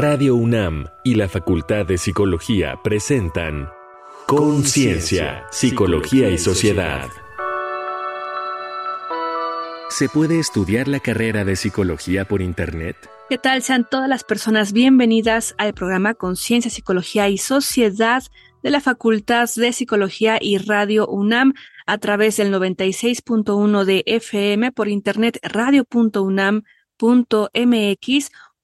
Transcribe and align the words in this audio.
Radio 0.00 0.36
UNAM 0.36 0.86
y 1.02 1.16
la 1.16 1.28
Facultad 1.28 1.84
de 1.84 1.98
Psicología 1.98 2.78
presentan 2.84 3.68
Conciencia, 4.28 5.48
Psicología 5.50 6.30
y 6.30 6.38
Sociedad. 6.38 7.08
¿Se 9.88 10.08
puede 10.08 10.38
estudiar 10.38 10.86
la 10.86 11.00
carrera 11.00 11.44
de 11.44 11.56
psicología 11.56 12.26
por 12.26 12.42
Internet? 12.42 12.96
¿Qué 13.28 13.38
tal? 13.38 13.60
Sean 13.62 13.88
todas 13.90 14.08
las 14.08 14.22
personas 14.22 14.72
bienvenidas 14.72 15.56
al 15.58 15.74
programa 15.74 16.14
Conciencia, 16.14 16.70
Psicología 16.70 17.28
y 17.28 17.36
Sociedad 17.36 18.22
de 18.62 18.70
la 18.70 18.80
Facultad 18.80 19.50
de 19.56 19.72
Psicología 19.72 20.38
y 20.40 20.58
Radio 20.58 21.08
UNAM 21.08 21.54
a 21.86 21.98
través 21.98 22.36
del 22.36 22.54
96.1 22.54 23.84
de 23.84 24.04
FM 24.06 24.70
por 24.70 24.86
internet 24.86 25.40
radio.unam.mx 25.42 26.62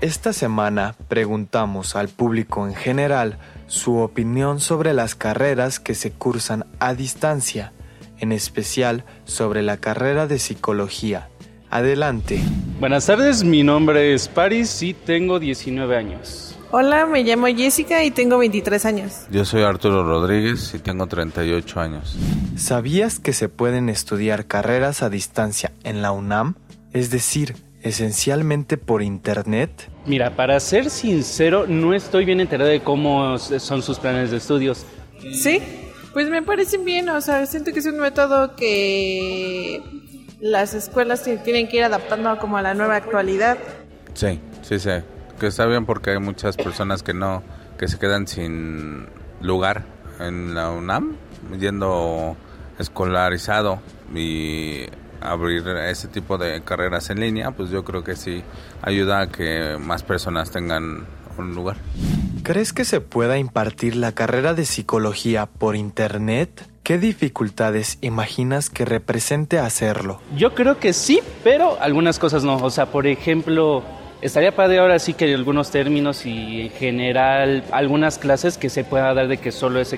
Esta 0.00 0.32
semana 0.32 0.94
preguntamos 1.08 1.96
al 1.96 2.08
público 2.08 2.68
en 2.68 2.74
general 2.76 3.38
su 3.66 3.96
opinión 3.96 4.60
sobre 4.60 4.94
las 4.94 5.16
carreras 5.16 5.80
que 5.80 5.96
se 5.96 6.12
cursan 6.12 6.66
a 6.78 6.94
distancia, 6.94 7.72
en 8.20 8.30
especial 8.30 9.04
sobre 9.24 9.60
la 9.62 9.78
carrera 9.78 10.28
de 10.28 10.38
psicología. 10.38 11.28
Adelante. 11.68 12.40
Buenas 12.78 13.06
tardes, 13.06 13.42
mi 13.42 13.64
nombre 13.64 14.14
es 14.14 14.28
Paris 14.28 14.84
y 14.84 14.94
tengo 14.94 15.40
19 15.40 15.96
años. 15.96 16.56
Hola, 16.70 17.04
me 17.04 17.24
llamo 17.24 17.48
Jessica 17.48 18.04
y 18.04 18.12
tengo 18.12 18.38
23 18.38 18.84
años. 18.84 19.26
Yo 19.32 19.44
soy 19.44 19.62
Arturo 19.62 20.04
Rodríguez 20.04 20.74
y 20.74 20.78
tengo 20.78 21.08
38 21.08 21.80
años. 21.80 22.16
¿Sabías 22.56 23.18
que 23.18 23.32
se 23.32 23.48
pueden 23.48 23.88
estudiar 23.88 24.46
carreras 24.46 25.02
a 25.02 25.10
distancia 25.10 25.72
en 25.82 26.02
la 26.02 26.12
UNAM? 26.12 26.54
Es 26.92 27.10
decir, 27.10 27.56
esencialmente 27.88 28.76
por 28.76 29.02
internet? 29.02 29.70
Mira, 30.06 30.36
para 30.36 30.58
ser 30.60 30.90
sincero, 30.90 31.66
no 31.66 31.94
estoy 31.94 32.24
bien 32.24 32.40
enterado 32.40 32.70
de 32.70 32.80
cómo 32.80 33.38
son 33.38 33.82
sus 33.82 33.98
planes 33.98 34.30
de 34.30 34.36
estudios. 34.36 34.86
Sí, 35.32 35.60
pues 36.12 36.28
me 36.30 36.42
parecen 36.42 36.84
bien, 36.84 37.08
o 37.08 37.20
sea, 37.20 37.44
siento 37.46 37.72
que 37.72 37.80
es 37.80 37.86
un 37.86 37.98
método 37.98 38.56
que 38.56 39.82
las 40.40 40.74
escuelas 40.74 41.22
tienen 41.44 41.68
que 41.68 41.78
ir 41.78 41.84
adaptando 41.84 42.38
como 42.38 42.56
a 42.56 42.62
la 42.62 42.74
nueva 42.74 42.96
actualidad. 42.96 43.58
Sí, 44.14 44.40
sí, 44.62 44.78
sí, 44.78 44.90
que 45.38 45.46
está 45.46 45.66
bien 45.66 45.86
porque 45.86 46.10
hay 46.10 46.18
muchas 46.18 46.56
personas 46.56 47.02
que 47.02 47.14
no, 47.14 47.42
que 47.78 47.88
se 47.88 47.98
quedan 47.98 48.26
sin 48.26 49.06
lugar 49.40 49.84
en 50.20 50.54
la 50.54 50.70
UNAM, 50.70 51.16
yendo 51.58 52.36
escolarizado 52.78 53.80
y 54.14 54.86
abrir 55.20 55.66
ese 55.68 56.08
tipo 56.08 56.38
de 56.38 56.62
carreras 56.62 57.10
en 57.10 57.20
línea, 57.20 57.50
pues 57.50 57.70
yo 57.70 57.84
creo 57.84 58.04
que 58.04 58.16
sí 58.16 58.42
ayuda 58.82 59.22
a 59.22 59.26
que 59.28 59.76
más 59.78 60.02
personas 60.02 60.50
tengan 60.50 61.06
un 61.36 61.54
lugar. 61.54 61.76
¿Crees 62.42 62.72
que 62.72 62.84
se 62.84 63.00
pueda 63.00 63.38
impartir 63.38 63.96
la 63.96 64.12
carrera 64.12 64.54
de 64.54 64.64
psicología 64.64 65.46
por 65.46 65.76
internet? 65.76 66.66
¿Qué 66.82 66.96
dificultades 66.96 67.98
imaginas 68.00 68.70
que 68.70 68.86
represente 68.86 69.58
hacerlo? 69.58 70.20
Yo 70.34 70.54
creo 70.54 70.78
que 70.78 70.94
sí, 70.94 71.20
pero 71.44 71.76
algunas 71.80 72.18
cosas 72.18 72.44
no. 72.44 72.56
O 72.56 72.70
sea, 72.70 72.86
por 72.86 73.06
ejemplo, 73.06 73.82
Estaría 74.20 74.50
padre 74.50 74.80
ahora 74.80 74.98
sí 74.98 75.14
que 75.14 75.32
algunos 75.32 75.70
términos 75.70 76.26
y 76.26 76.62
en 76.62 76.70
general 76.70 77.62
algunas 77.70 78.18
clases 78.18 78.58
que 78.58 78.68
se 78.68 78.82
pueda 78.82 79.14
dar 79.14 79.28
de 79.28 79.36
que 79.36 79.52
solo 79.52 79.78
es 79.78 79.96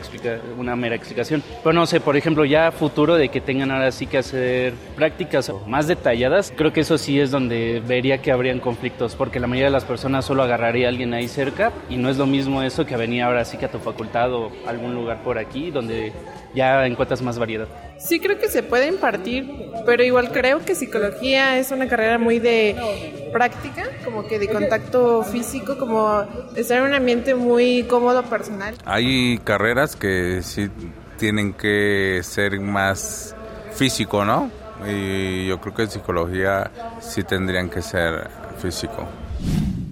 una 0.58 0.76
mera 0.76 0.94
explicación. 0.94 1.42
Pero 1.64 1.72
no 1.72 1.86
sé, 1.86 2.00
por 2.00 2.19
ejemplo, 2.19 2.44
ya 2.44 2.70
futuro 2.70 3.14
de 3.16 3.30
que 3.30 3.41
tengan 3.41 3.70
ahora 3.70 3.91
sí 3.92 4.06
que 4.06 4.19
hacer 4.19 4.75
prácticas 4.94 5.50
más 5.66 5.86
detalladas, 5.86 6.53
creo 6.54 6.70
que 6.70 6.80
eso 6.80 6.98
sí 6.98 7.19
es 7.19 7.30
donde 7.30 7.80
vería 7.80 8.20
que 8.20 8.30
habrían 8.30 8.60
conflictos, 8.60 9.14
porque 9.14 9.41
la 9.41 9.47
mayoría 9.47 9.69
de 9.69 9.72
las 9.72 9.86
personas 9.86 10.26
solo 10.26 10.42
agarraría 10.42 10.88
a 10.88 10.91
alguien 10.91 11.14
ahí 11.14 11.26
cerca 11.26 11.72
y 11.88 11.97
no 11.97 12.10
es 12.10 12.19
lo 12.19 12.26
mismo 12.26 12.62
eso 12.62 12.84
que 12.84 12.98
venir 12.98 13.22
ahora 13.22 13.47
sí 13.47 13.56
que 13.56 13.64
a 13.64 13.70
tu 13.70 13.78
facultad 13.78 14.34
o 14.34 14.53
algún 14.66 14.94
lugar 14.94 15.22
por 15.22 15.38
aquí 15.38 15.70
donde 15.70 16.12
ya 16.54 16.86
encuentras 16.86 17.22
más 17.22 17.38
variedad. 17.38 17.68
Sí 17.98 18.18
creo 18.18 18.38
que 18.38 18.48
se 18.48 18.62
puede 18.62 18.86
impartir, 18.88 19.48
pero 19.84 20.02
igual 20.02 20.32
creo 20.32 20.64
que 20.64 20.74
psicología 20.74 21.58
es 21.58 21.70
una 21.70 21.88
carrera 21.88 22.18
muy 22.18 22.38
de 22.38 23.30
práctica, 23.32 23.84
como 24.04 24.26
que 24.26 24.38
de 24.38 24.48
contacto 24.48 25.22
físico, 25.22 25.76
como 25.78 26.24
estar 26.56 26.78
en 26.78 26.84
un 26.84 26.94
ambiente 26.94 27.34
muy 27.34 27.84
cómodo 27.84 28.22
personal. 28.24 28.74
Hay 28.84 29.38
carreras 29.44 29.96
que 29.96 30.42
sí 30.42 30.70
tienen 31.18 31.52
que 31.52 32.20
ser 32.22 32.58
más 32.60 33.36
físico, 33.72 34.24
¿no? 34.24 34.50
Y 34.88 35.46
yo 35.46 35.60
creo 35.60 35.74
que 35.74 35.82
en 35.82 35.90
psicología 35.90 36.70
sí 37.00 37.22
tendrían 37.22 37.68
que 37.68 37.82
ser 37.82 38.30
físico. 38.58 39.06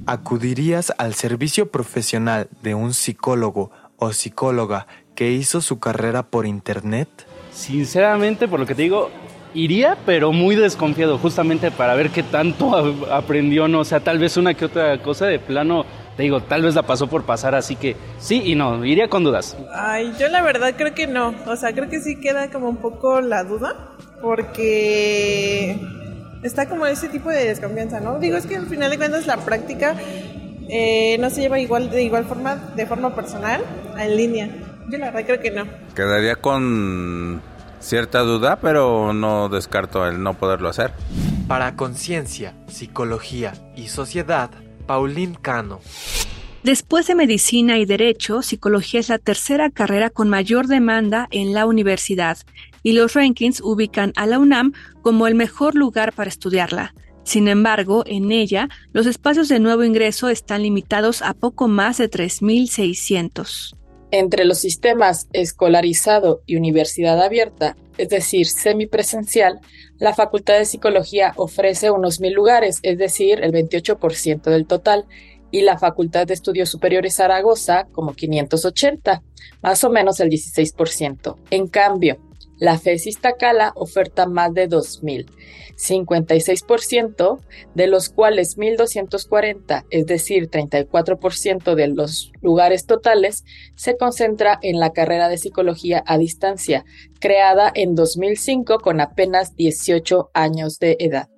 ¿Acudirías 0.07 0.93
al 0.97 1.13
servicio 1.13 1.71
profesional 1.71 2.49
de 2.63 2.75
un 2.75 2.95
psicólogo 2.95 3.71
o 3.99 4.13
psicóloga 4.13 4.87
que 5.19 5.33
hizo 5.33 5.61
su 5.61 5.81
carrera 5.81 6.23
por 6.23 6.47
internet? 6.47 7.09
Sinceramente, 7.53 8.47
por 8.47 8.61
lo 8.61 8.67
que 8.67 8.77
te 8.77 8.83
digo, 8.83 9.11
iría, 9.53 9.99
pero 10.07 10.31
muy 10.31 10.55
desconfiado, 10.55 11.19
justamente 11.19 11.73
para 11.73 11.97
ver 11.97 12.11
qué 12.11 12.23
tanto 12.23 12.73
aprendió, 13.13 13.67
no, 13.67 13.81
o 13.81 13.85
sea, 13.85 13.99
tal 13.99 14.21
vez 14.21 14.37
una 14.37 14.55
que 14.55 14.67
otra 14.67 15.03
cosa 15.03 15.27
de 15.27 15.41
plano, 15.41 15.85
te 16.17 16.23
digo, 16.23 16.41
tal 16.45 16.63
vez 16.63 16.77
la 16.77 16.85
pasó 16.85 17.09
por 17.09 17.25
pasar, 17.25 17.57
así 17.57 17.75
que 17.75 17.97
sí 18.21 18.43
y 18.45 18.55
no, 18.55 18.85
iría 18.85 19.09
con 19.09 19.25
dudas. 19.25 19.57
Ay, 19.75 20.13
yo 20.21 20.29
la 20.29 20.41
verdad 20.41 20.75
creo 20.77 20.95
que 20.95 21.09
no, 21.09 21.35
o 21.49 21.57
sea, 21.57 21.73
creo 21.73 21.89
que 21.89 21.99
sí 21.99 22.21
queda 22.21 22.53
como 22.53 22.69
un 22.69 22.77
poco 22.77 23.21
la 23.21 23.43
duda, 23.43 23.97
porque 24.23 25.81
está 26.45 26.69
como 26.69 26.87
ese 26.87 27.09
tipo 27.09 27.29
de 27.29 27.45
desconfianza, 27.45 27.99
¿no? 27.99 28.21
Digo, 28.21 28.37
es 28.37 28.47
que 28.47 28.55
al 28.55 28.69
final 28.69 28.89
de 28.89 28.99
cuentas 28.99 29.27
la 29.27 29.39
práctica 29.39 29.97
eh, 30.69 31.17
no 31.19 31.29
se 31.29 31.41
lleva 31.41 31.59
igual 31.59 31.91
de 31.91 32.05
igual 32.05 32.25
forma, 32.25 32.55
de 32.77 32.87
forma 32.87 33.17
personal, 33.17 33.65
en 33.99 34.17
línea. 34.17 34.68
Yo 34.89 34.99
la 34.99 35.11
verdad 35.11 35.25
creo 35.27 35.41
que 35.41 35.51
no. 35.51 35.67
Quedaría 35.95 36.37
con 36.37 37.43
cierta 37.81 38.21
duda, 38.21 38.59
pero 38.61 39.13
no 39.13 39.49
descarto 39.49 40.07
el 40.07 40.23
no 40.23 40.35
poderlo 40.35 40.69
hacer. 40.69 40.93
Para 41.47 41.77
Conciencia, 41.77 42.55
Psicología 42.69 43.53
y 43.77 43.89
Sociedad, 43.89 44.51
Paulín 44.87 45.35
Cano. 45.35 45.81
Después 46.63 47.07
de 47.07 47.15
medicina 47.15 47.79
y 47.79 47.85
derecho, 47.85 48.43
psicología 48.43 49.01
es 49.01 49.09
la 49.09 49.19
tercera 49.19 49.71
carrera 49.71 50.11
con 50.11 50.29
mayor 50.29 50.67
demanda 50.67 51.29
en 51.31 51.55
la 51.55 51.67
universidad 51.67 52.39
y 52.83 52.93
los 52.93 53.15
rankings 53.15 53.61
ubican 53.61 54.13
a 54.17 54.27
la 54.27 54.39
UNAM 54.39 54.73
como 55.03 55.27
el 55.27 55.35
mejor 55.35 55.75
lugar 55.75 56.13
para 56.13 56.29
estudiarla. 56.29 56.95
Sin 57.23 57.47
embargo, 57.47 58.05
en 58.07 58.33
ella, 58.33 58.69
los 58.93 59.07
espacios 59.07 59.49
de 59.49 59.61
nuevo 59.61 59.85
ingreso 59.85 60.31
están 60.31 60.63
limitados 60.63 61.23
a 61.23 61.35
poco 61.35 61.69
más 61.69 61.99
de 61.99 62.11
3.600. 62.11 63.78
Entre 64.11 64.45
los 64.45 64.59
sistemas 64.59 65.29
escolarizado 65.33 66.43
y 66.47 66.57
universidad 66.57 67.23
abierta, 67.23 67.77
es 67.99 68.09
decir, 68.09 68.47
semipresencial, 68.47 69.61
la 69.99 70.15
Facultad 70.15 70.59
de 70.59 70.65
Psicología 70.65 71.35
ofrece 71.37 71.91
unos 71.91 72.21
mil 72.21 72.33
lugares, 72.33 72.79
es 72.83 72.97
decir, 72.97 73.43
el 73.43 73.53
28% 73.53 74.43
del 74.43 74.67
total, 74.67 75.07
y 75.51 75.63
la 75.63 75.79
Facultad 75.79 76.27
de 76.27 76.35
Estudios 76.35 76.69
Superiores 76.69 77.17
Zaragoza 77.17 77.87
como 77.93 78.15
580, 78.15 79.23
más 79.63 79.85
o 79.85 79.91
menos 79.91 80.21
el 80.21 80.31
16%. 80.31 81.37
En 81.51 81.69
cambio, 81.69 82.19
La 82.59 82.79
FES 82.79 83.07
Iztacala 83.07 83.73
oferta 83.77 84.27
más 84.27 84.53
de 84.53 84.69
2.000, 84.69 85.27
56% 85.77 87.39
de 87.75 87.87
los 87.87 88.09
cuales 88.09 88.57
1.240, 88.59 89.85
es 89.91 90.07
decir, 90.07 90.51
34% 90.51 91.75
de 91.75 91.89
los 91.89 92.33
lugares 92.43 92.87
totales, 92.87 93.45
se 93.77 93.97
concentra 93.97 94.59
en 94.63 94.81
la 94.81 94.93
carrera 94.93 95.29
de 95.29 95.39
psicología 95.39 96.03
a 96.07 96.19
distancia, 96.19 96.85
creada 97.21 97.71
en 97.75 97.95
2005 97.95 98.79
con 98.81 99.01
apenas 99.01 99.55
18 99.55 100.31
años 100.35 100.79
de 100.79 100.97
edad. 100.99 101.29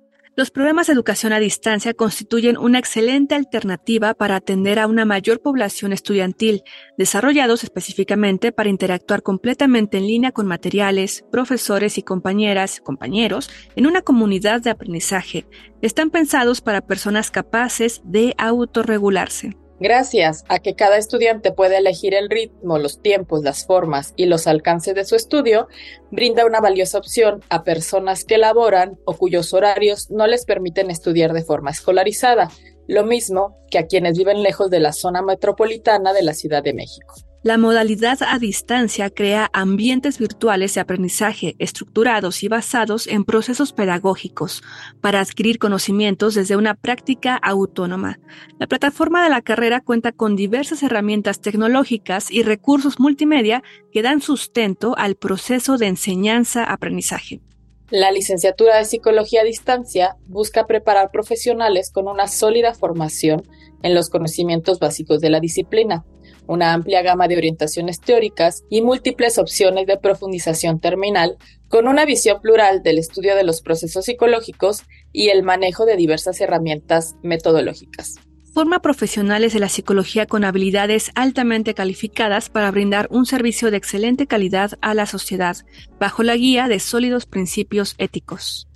Los 0.41 0.49
programas 0.49 0.87
de 0.87 0.93
educación 0.93 1.33
a 1.33 1.39
distancia 1.39 1.93
constituyen 1.93 2.57
una 2.57 2.79
excelente 2.79 3.35
alternativa 3.35 4.15
para 4.15 4.37
atender 4.37 4.79
a 4.79 4.87
una 4.87 5.05
mayor 5.05 5.39
población 5.39 5.93
estudiantil, 5.93 6.63
desarrollados 6.97 7.63
específicamente 7.63 8.51
para 8.51 8.71
interactuar 8.71 9.21
completamente 9.21 9.99
en 9.99 10.07
línea 10.07 10.31
con 10.31 10.47
materiales, 10.47 11.23
profesores 11.31 11.99
y 11.99 12.01
compañeras, 12.01 12.81
compañeros, 12.81 13.51
en 13.75 13.85
una 13.85 14.01
comunidad 14.01 14.61
de 14.61 14.71
aprendizaje. 14.71 15.45
Están 15.83 16.09
pensados 16.09 16.61
para 16.61 16.81
personas 16.81 17.29
capaces 17.29 18.01
de 18.03 18.33
autorregularse. 18.39 19.60
Gracias 19.81 20.45
a 20.47 20.59
que 20.59 20.75
cada 20.75 20.97
estudiante 20.97 21.51
puede 21.51 21.77
elegir 21.77 22.13
el 22.13 22.29
ritmo, 22.29 22.77
los 22.77 23.01
tiempos, 23.01 23.41
las 23.41 23.65
formas 23.65 24.13
y 24.15 24.27
los 24.27 24.45
alcances 24.45 24.93
de 24.93 25.05
su 25.05 25.15
estudio, 25.15 25.67
brinda 26.11 26.45
una 26.45 26.61
valiosa 26.61 26.99
opción 26.99 27.41
a 27.49 27.63
personas 27.63 28.23
que 28.23 28.37
laboran 28.37 28.99
o 29.05 29.17
cuyos 29.17 29.55
horarios 29.55 30.11
no 30.11 30.27
les 30.27 30.45
permiten 30.45 30.91
estudiar 30.91 31.33
de 31.33 31.41
forma 31.41 31.71
escolarizada, 31.71 32.51
lo 32.87 33.05
mismo 33.05 33.57
que 33.71 33.79
a 33.79 33.87
quienes 33.87 34.19
viven 34.19 34.43
lejos 34.43 34.69
de 34.69 34.81
la 34.81 34.93
zona 34.93 35.23
metropolitana 35.23 36.13
de 36.13 36.21
la 36.21 36.35
Ciudad 36.35 36.61
de 36.61 36.75
México. 36.75 37.15
La 37.43 37.57
modalidad 37.57 38.19
a 38.21 38.37
distancia 38.37 39.09
crea 39.09 39.49
ambientes 39.51 40.19
virtuales 40.19 40.75
de 40.75 40.81
aprendizaje 40.81 41.55
estructurados 41.57 42.43
y 42.43 42.47
basados 42.47 43.07
en 43.07 43.25
procesos 43.25 43.73
pedagógicos 43.73 44.61
para 45.01 45.21
adquirir 45.21 45.57
conocimientos 45.57 46.35
desde 46.35 46.55
una 46.55 46.75
práctica 46.75 47.35
autónoma. 47.35 48.19
La 48.59 48.67
plataforma 48.67 49.23
de 49.23 49.31
la 49.31 49.41
carrera 49.41 49.81
cuenta 49.81 50.11
con 50.11 50.35
diversas 50.35 50.83
herramientas 50.83 51.41
tecnológicas 51.41 52.29
y 52.29 52.43
recursos 52.43 52.99
multimedia 52.99 53.63
que 53.91 54.03
dan 54.03 54.21
sustento 54.21 54.95
al 54.95 55.15
proceso 55.15 55.79
de 55.79 55.87
enseñanza-aprendizaje. 55.87 57.41
La 57.89 58.11
licenciatura 58.11 58.77
de 58.77 58.85
Psicología 58.85 59.41
a 59.41 59.45
Distancia 59.45 60.15
busca 60.27 60.67
preparar 60.67 61.09
profesionales 61.09 61.89
con 61.91 62.07
una 62.07 62.27
sólida 62.27 62.75
formación 62.75 63.41
en 63.81 63.95
los 63.95 64.11
conocimientos 64.11 64.77
básicos 64.77 65.21
de 65.21 65.31
la 65.31 65.39
disciplina 65.39 66.05
una 66.47 66.73
amplia 66.73 67.01
gama 67.01 67.27
de 67.27 67.37
orientaciones 67.37 67.99
teóricas 67.99 68.63
y 68.69 68.81
múltiples 68.81 69.37
opciones 69.37 69.87
de 69.87 69.97
profundización 69.97 70.79
terminal, 70.79 71.37
con 71.67 71.87
una 71.87 72.05
visión 72.05 72.41
plural 72.41 72.83
del 72.83 72.97
estudio 72.97 73.35
de 73.35 73.43
los 73.43 73.61
procesos 73.61 74.05
psicológicos 74.05 74.83
y 75.13 75.29
el 75.29 75.43
manejo 75.43 75.85
de 75.85 75.95
diversas 75.95 76.41
herramientas 76.41 77.15
metodológicas. 77.23 78.15
Forma 78.53 78.81
profesionales 78.81 79.53
de 79.53 79.59
la 79.59 79.69
psicología 79.69 80.25
con 80.25 80.43
habilidades 80.43 81.11
altamente 81.15 81.73
calificadas 81.73 82.49
para 82.49 82.69
brindar 82.69 83.07
un 83.09 83.25
servicio 83.25 83.71
de 83.71 83.77
excelente 83.77 84.27
calidad 84.27 84.71
a 84.81 84.93
la 84.93 85.05
sociedad, 85.05 85.55
bajo 85.99 86.21
la 86.21 86.35
guía 86.35 86.67
de 86.67 86.81
sólidos 86.81 87.25
principios 87.25 87.95
éticos. 87.97 88.67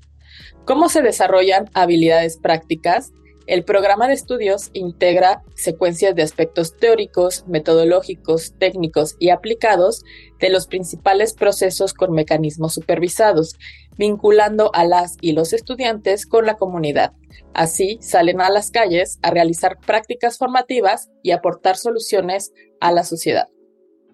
¿Cómo 0.64 0.88
se 0.88 1.02
desarrollan 1.02 1.70
habilidades 1.74 2.38
prácticas? 2.38 3.12
El 3.48 3.64
programa 3.64 4.08
de 4.08 4.16
estudios 4.16 4.72
integra 4.74 5.44
secuencias 5.54 6.16
de 6.16 6.24
aspectos 6.24 6.76
teóricos, 6.78 7.46
metodológicos, 7.48 8.56
técnicos 8.58 9.16
y 9.20 9.30
aplicados 9.30 10.04
de 10.40 10.50
los 10.50 10.66
principales 10.66 11.34
procesos 11.34 11.94
con 11.94 12.12
mecanismos 12.12 12.74
supervisados, 12.74 13.56
vinculando 13.98 14.72
a 14.74 14.86
las 14.86 15.18
y 15.22 15.34
los 15.34 15.54
estudiantes 15.54 16.26
con 16.26 16.48
la 16.48 16.56
comunidad. 16.56 17.14
Así 17.54 18.00
salen 18.02 18.42
a 18.42 18.50
las 18.50 18.72
calles 18.72 19.20
a 19.22 19.30
realizar 19.30 19.78
prácticas 19.78 20.40
formativas 20.40 21.12
y 21.22 21.30
aportar 21.30 21.78
soluciones 21.78 22.52
a 22.80 22.92
la 22.92 23.04
sociedad. 23.04 23.48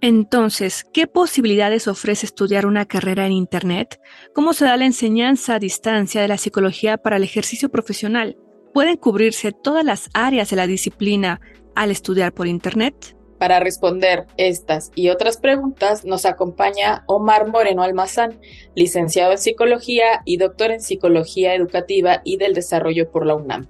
Entonces, 0.02 0.84
¿qué 0.92 1.08
posibilidades 1.08 1.88
ofrece 1.88 2.26
estudiar 2.26 2.66
una 2.66 2.86
carrera 2.86 3.28
en 3.28 3.32
Internet? 3.32 4.02
¿Cómo 4.34 4.52
se 4.54 4.66
da 4.66 4.76
la 4.76 4.86
enseñanza 4.86 5.56
a 5.56 5.60
distancia 5.60 6.22
de 6.22 6.28
la 6.28 6.40
psicología 6.40 6.98
para 6.98 7.18
el 7.18 7.24
ejercicio 7.24 7.70
profesional? 7.70 8.36
¿Pueden 8.74 8.96
cubrirse 8.96 9.52
todas 9.52 9.84
las 9.84 10.10
áreas 10.14 10.50
de 10.50 10.56
la 10.56 10.66
disciplina 10.66 11.42
al 11.76 11.92
estudiar 11.92 12.32
por 12.32 12.48
Internet? 12.48 13.18
Para 13.38 13.60
responder 13.60 14.28
estas 14.38 14.92
y 14.96 15.10
otras 15.10 15.38
preguntas 15.38 16.06
nos 16.06 16.26
acompaña 16.26 17.04
Omar 17.08 17.48
Moreno 17.50 17.84
Almazán, 17.84 18.40
licenciado 18.76 19.32
en 19.32 19.40
Psicología 19.40 20.22
y 20.26 20.38
doctor 20.38 20.72
en 20.72 20.80
Psicología 20.80 21.54
Educativa 21.56 22.22
y 22.24 22.38
del 22.38 22.54
Desarrollo 22.54 23.12
por 23.12 23.26
la 23.26 23.36
UNAM. 23.36 23.68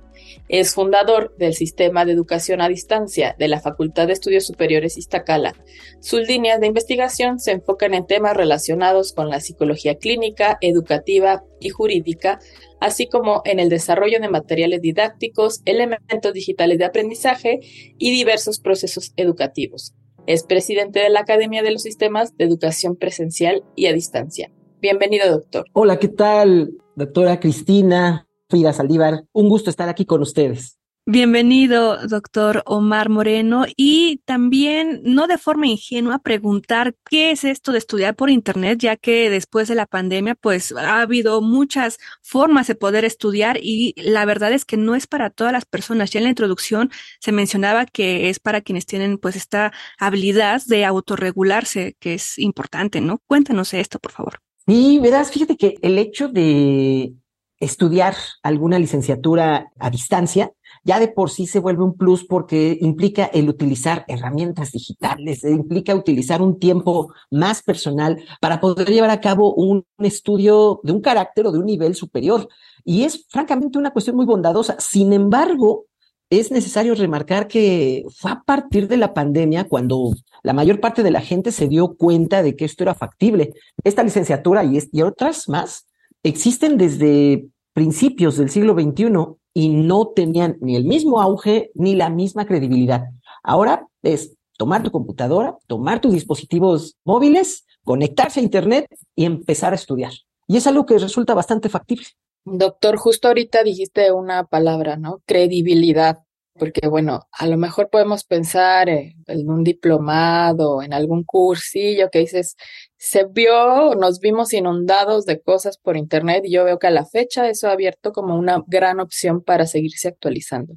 Es 0.50 0.74
fundador 0.74 1.36
del 1.38 1.54
Sistema 1.54 2.06
de 2.06 2.12
Educación 2.12 2.62
a 2.62 2.68
Distancia 2.70 3.36
de 3.38 3.48
la 3.48 3.60
Facultad 3.60 4.08
de 4.08 4.14
Estudios 4.14 4.46
Superiores 4.46 4.98
Iztacala. 4.98 5.56
Sus 6.00 6.28
líneas 6.28 6.60
de 6.60 6.68
investigación 6.68 7.40
se 7.40 7.52
enfocan 7.52 7.94
en 7.94 8.08
temas 8.08 8.36
relacionados 8.36 9.14
con 9.14 9.30
la 9.30 9.40
psicología 9.40 9.96
clínica, 9.96 10.58
educativa 10.62 11.44
y 11.60 11.70
jurídica, 11.70 12.40
así 12.80 13.08
como 13.08 13.42
en 13.46 13.60
el 13.60 13.70
desarrollo 13.70 14.20
de 14.20 14.30
materiales 14.30 14.82
didácticos, 14.82 15.62
elementos 15.66 16.34
digitales 16.34 16.78
de 16.78 16.86
aprendizaje 16.86 17.60
y 17.98 18.12
diversos 18.12 18.60
procesos 18.60 19.14
educativos. 19.18 19.94
Es 20.28 20.44
presidente 20.44 21.00
de 21.00 21.10
la 21.10 21.22
Academia 21.22 21.64
de 21.64 21.72
los 21.72 21.84
Sistemas 21.84 22.38
de 22.38 22.46
Educación 22.46 22.96
Presencial 22.96 23.64
y 23.76 23.88
a 23.88 23.94
Distancia. 23.94 24.52
Bienvenido, 24.80 25.30
doctor. 25.30 25.66
Hola, 25.74 25.98
¿qué 25.98 26.08
tal, 26.08 26.72
doctora 26.96 27.40
Cristina? 27.40 28.28
Frida 28.52 28.74
Saldívar. 28.74 29.24
Un 29.32 29.50
gusto 29.50 29.70
estar 29.70 29.90
aquí 29.90 30.06
con 30.06 30.22
ustedes. 30.22 30.78
Bienvenido, 31.08 31.98
doctor 32.08 32.62
Omar 32.68 33.10
Moreno, 33.10 33.66
y 33.76 34.22
también 34.26 35.02
no 35.04 35.26
de 35.26 35.40
forma 35.40 35.66
ingenua 35.66 36.20
preguntar 36.20 36.96
qué 37.10 37.32
es 37.32 37.44
esto 37.44 37.72
de 37.72 37.80
estudiar 37.80 38.16
por 38.16 38.30
Internet, 38.30 38.78
ya 38.80 38.98
que 38.98 39.32
después 39.32 39.68
de 39.68 39.74
la 39.74 39.88
pandemia, 39.88 40.36
pues 40.36 40.72
ha 40.74 41.02
habido 41.02 41.42
muchas 41.42 41.98
formas 42.22 42.68
de 42.68 42.76
poder 42.76 43.04
estudiar 43.04 43.58
y 43.60 43.96
la 43.98 44.26
verdad 44.26 44.54
es 44.54 44.64
que 44.64 44.78
no 44.78 44.94
es 44.94 45.08
para 45.08 45.32
todas 45.32 45.52
las 45.52 45.66
personas. 45.66 46.12
Ya 46.12 46.20
en 46.20 46.26
la 46.26 46.30
introducción 46.30 46.92
se 47.20 47.32
mencionaba 47.32 47.88
que 47.88 48.30
es 48.30 48.40
para 48.40 48.62
quienes 48.62 48.86
tienen 48.86 49.18
pues 49.18 49.36
esta 49.36 49.74
habilidad 49.98 50.62
de 50.68 50.86
autorregularse, 50.86 51.96
que 52.00 52.14
es 52.14 52.38
importante, 52.38 53.02
¿no? 53.02 53.20
Cuéntanos 53.26 53.74
esto, 53.74 53.98
por 53.98 54.12
favor. 54.12 54.40
Sí, 54.68 55.00
verás, 55.00 55.32
fíjate 55.32 55.58
que 55.58 55.80
el 55.82 55.98
hecho 55.98 56.28
de 56.28 57.16
estudiar 57.62 58.16
alguna 58.44 58.78
licenciatura 58.78 59.72
a 59.80 59.90
distancia 59.90 60.52
ya 60.84 61.00
de 61.00 61.08
por 61.08 61.30
sí 61.30 61.46
se 61.48 61.60
vuelve 61.60 61.84
un 61.84 61.96
plus 61.96 62.26
porque 62.26 62.78
implica 62.82 63.26
el 63.26 63.50
utilizar 63.50 64.04
herramientas 64.08 64.72
digitales, 64.72 65.44
eh, 65.44 65.52
implica 65.52 65.96
utilizar 65.96 66.42
un 66.42 66.60
tiempo 66.60 67.14
más 67.30 67.62
personal 67.62 68.24
para 68.40 68.60
poder 68.60 68.90
llevar 68.90 69.12
a 69.12 69.22
cabo 69.22 69.54
un 69.54 69.86
estudio 70.00 70.80
de 70.84 70.92
un 70.92 71.02
carácter 71.02 71.46
o 71.48 71.52
de 71.52 71.60
un 71.60 71.66
nivel 71.66 71.96
superior. 71.96 72.48
Y 72.84 73.04
es 73.04 73.26
francamente 73.30 73.78
una 73.78 73.92
cuestión 73.92 74.16
muy 74.16 74.26
bondadosa. 74.26 74.76
Sin 74.80 75.14
embargo, 75.14 75.86
es 76.32 76.50
necesario 76.50 76.96
remarcar 76.96 77.48
que 77.48 78.06
fue 78.16 78.32
a 78.32 78.42
partir 78.42 78.88
de 78.88 78.98
la 78.98 79.14
pandemia 79.14 79.66
cuando 79.66 80.14
la 80.44 80.54
mayor 80.54 80.80
parte 80.80 81.04
de 81.04 81.12
la 81.12 81.22
gente 81.22 81.52
se 81.52 81.68
dio 81.68 81.96
cuenta 81.96 82.42
de 82.42 82.56
que 82.56 82.66
esto 82.66 82.84
era 82.84 82.96
factible. 82.96 83.54
Esta 83.84 84.02
licenciatura 84.02 84.64
y, 84.64 84.80
y 84.92 85.02
otras 85.04 85.48
más 85.48 85.86
existen 86.24 86.78
desde 86.78 87.48
principios 87.74 88.38
del 88.38 88.50
siglo 88.50 88.74
XXI 88.74 89.38
y 89.54 89.70
no 89.70 90.08
tenían 90.08 90.58
ni 90.62 90.76
el 90.76 90.86
mismo 90.86 91.22
auge 91.22 91.72
ni 91.74 91.96
la 91.96 92.10
misma 92.10 92.46
credibilidad. 92.46 93.06
Ahora 93.44 93.88
es 94.04 94.36
tomar 94.58 94.84
tu 94.84 94.92
computadora, 94.92 95.58
tomar 95.68 96.02
tus 96.02 96.14
dispositivos 96.14 96.96
móviles, 97.04 97.66
conectarse 97.84 98.40
a 98.40 98.44
Internet 98.44 98.88
y 99.16 99.26
empezar 99.26 99.74
a 99.74 99.76
estudiar. 99.76 100.14
Y 100.48 100.58
es 100.58 100.68
algo 100.68 100.86
que 100.86 100.98
resulta 100.98 101.34
bastante 101.34 101.70
factible. 101.70 102.06
Doctor, 102.44 102.98
justo 102.98 103.28
ahorita 103.28 103.64
dijiste 103.64 104.12
una 104.12 104.46
palabra, 104.46 104.98
¿no? 104.98 105.22
Credibilidad 105.26 106.20
porque 106.62 106.88
bueno, 106.88 107.28
a 107.32 107.48
lo 107.48 107.58
mejor 107.58 107.90
podemos 107.90 108.24
pensar 108.24 108.88
en, 108.88 109.50
un 109.50 109.64
diplomado, 109.64 110.84
en 110.84 110.94
algún 110.94 111.24
cursillo 111.24 112.12
que 112.12 112.20
dices, 112.20 112.56
se 112.98 113.26
vio, 113.26 113.96
nos 113.96 114.20
vimos 114.20 114.54
inundados 114.54 115.26
de 115.26 115.42
cosas 115.42 115.80
por 115.80 115.98
internet 115.98 116.44
y 116.46 116.54
yo 116.54 116.64
veo 116.64 116.78
que 116.78 116.86
a 116.86 116.92
la 116.92 117.08
fecha 117.08 117.50
eso 117.50 117.68
ha 117.68 117.72
abierto 117.72 118.12
como 118.12 118.38
una 118.38 118.64
gran 118.68 119.00
opción 119.00 119.42
para 119.42 119.66
seguirse 119.66 120.10
actualizando. 120.10 120.76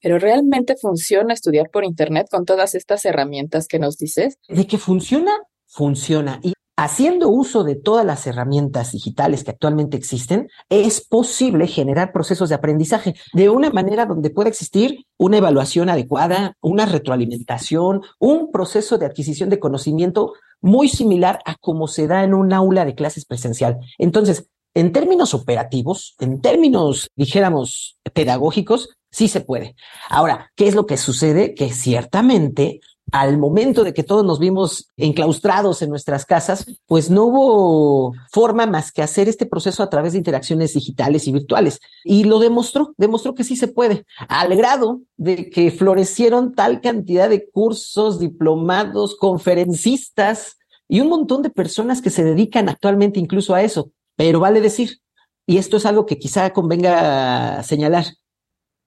Pero 0.00 0.18
realmente 0.18 0.74
funciona 0.74 1.34
estudiar 1.34 1.70
por 1.70 1.84
internet 1.84 2.26
con 2.28 2.44
todas 2.44 2.74
estas 2.74 3.04
herramientas 3.04 3.68
que 3.68 3.78
nos 3.78 3.98
dices? 3.98 4.38
De 4.48 4.66
que 4.66 4.76
funciona, 4.76 5.30
funciona. 5.68 6.40
Y 6.42 6.52
haciendo 6.76 7.28
uso 7.28 7.64
de 7.64 7.74
todas 7.74 8.04
las 8.04 8.26
herramientas 8.26 8.92
digitales 8.92 9.44
que 9.44 9.50
actualmente 9.50 9.96
existen, 9.96 10.48
es 10.68 11.06
posible 11.06 11.66
generar 11.66 12.12
procesos 12.12 12.48
de 12.48 12.54
aprendizaje 12.54 13.14
de 13.34 13.50
una 13.50 13.70
manera 13.70 14.06
donde 14.06 14.30
pueda 14.30 14.48
existir 14.48 15.04
una 15.18 15.38
evaluación 15.38 15.90
adecuada, 15.90 16.56
una 16.60 16.86
retroalimentación, 16.86 18.02
un 18.18 18.50
proceso 18.50 18.98
de 18.98 19.06
adquisición 19.06 19.50
de 19.50 19.60
conocimiento 19.60 20.32
muy 20.60 20.88
similar 20.88 21.40
a 21.44 21.56
como 21.56 21.88
se 21.88 22.06
da 22.06 22.24
en 22.24 22.34
un 22.34 22.52
aula 22.52 22.84
de 22.84 22.94
clases 22.94 23.24
presencial. 23.26 23.78
Entonces, 23.98 24.46
en 24.74 24.92
términos 24.92 25.34
operativos, 25.34 26.14
en 26.20 26.40
términos, 26.40 27.10
dijéramos, 27.14 27.98
pedagógicos, 28.14 28.88
sí 29.10 29.28
se 29.28 29.42
puede. 29.42 29.76
Ahora, 30.08 30.50
¿qué 30.56 30.66
es 30.66 30.74
lo 30.74 30.86
que 30.86 30.96
sucede? 30.96 31.54
Que 31.54 31.70
ciertamente 31.70 32.80
al 33.12 33.36
momento 33.36 33.84
de 33.84 33.92
que 33.92 34.02
todos 34.02 34.24
nos 34.24 34.38
vimos 34.38 34.90
enclaustrados 34.96 35.82
en 35.82 35.90
nuestras 35.90 36.24
casas, 36.24 36.64
pues 36.86 37.10
no 37.10 37.24
hubo 37.24 38.14
forma 38.32 38.64
más 38.66 38.90
que 38.90 39.02
hacer 39.02 39.28
este 39.28 39.44
proceso 39.44 39.82
a 39.82 39.90
través 39.90 40.12
de 40.12 40.18
interacciones 40.18 40.72
digitales 40.72 41.28
y 41.28 41.32
virtuales. 41.32 41.78
Y 42.04 42.24
lo 42.24 42.38
demostró, 42.38 42.94
demostró 42.96 43.34
que 43.34 43.44
sí 43.44 43.54
se 43.54 43.68
puede, 43.68 44.06
al 44.28 44.56
grado 44.56 45.02
de 45.18 45.50
que 45.50 45.70
florecieron 45.70 46.54
tal 46.54 46.80
cantidad 46.80 47.28
de 47.28 47.50
cursos, 47.50 48.18
diplomados, 48.18 49.14
conferencistas 49.16 50.56
y 50.88 51.00
un 51.00 51.08
montón 51.08 51.42
de 51.42 51.50
personas 51.50 52.00
que 52.00 52.10
se 52.10 52.24
dedican 52.24 52.70
actualmente 52.70 53.20
incluso 53.20 53.54
a 53.54 53.62
eso. 53.62 53.90
Pero 54.16 54.40
vale 54.40 54.62
decir, 54.62 55.00
y 55.46 55.58
esto 55.58 55.76
es 55.76 55.84
algo 55.84 56.06
que 56.06 56.18
quizá 56.18 56.50
convenga 56.54 57.62
señalar, 57.62 58.06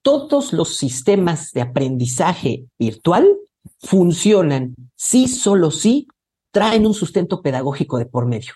todos 0.02 0.52
los 0.52 0.78
sistemas 0.78 1.52
de 1.52 1.62
aprendizaje 1.62 2.66
virtual 2.80 3.28
funcionan 3.80 4.76
si 4.96 5.28
solo 5.28 5.72
si 5.72 6.08
traen 6.52 6.86
un 6.86 6.94
sustento 6.94 7.42
pedagógico 7.42 7.98
de 7.98 8.06
por 8.06 8.26
medio. 8.26 8.54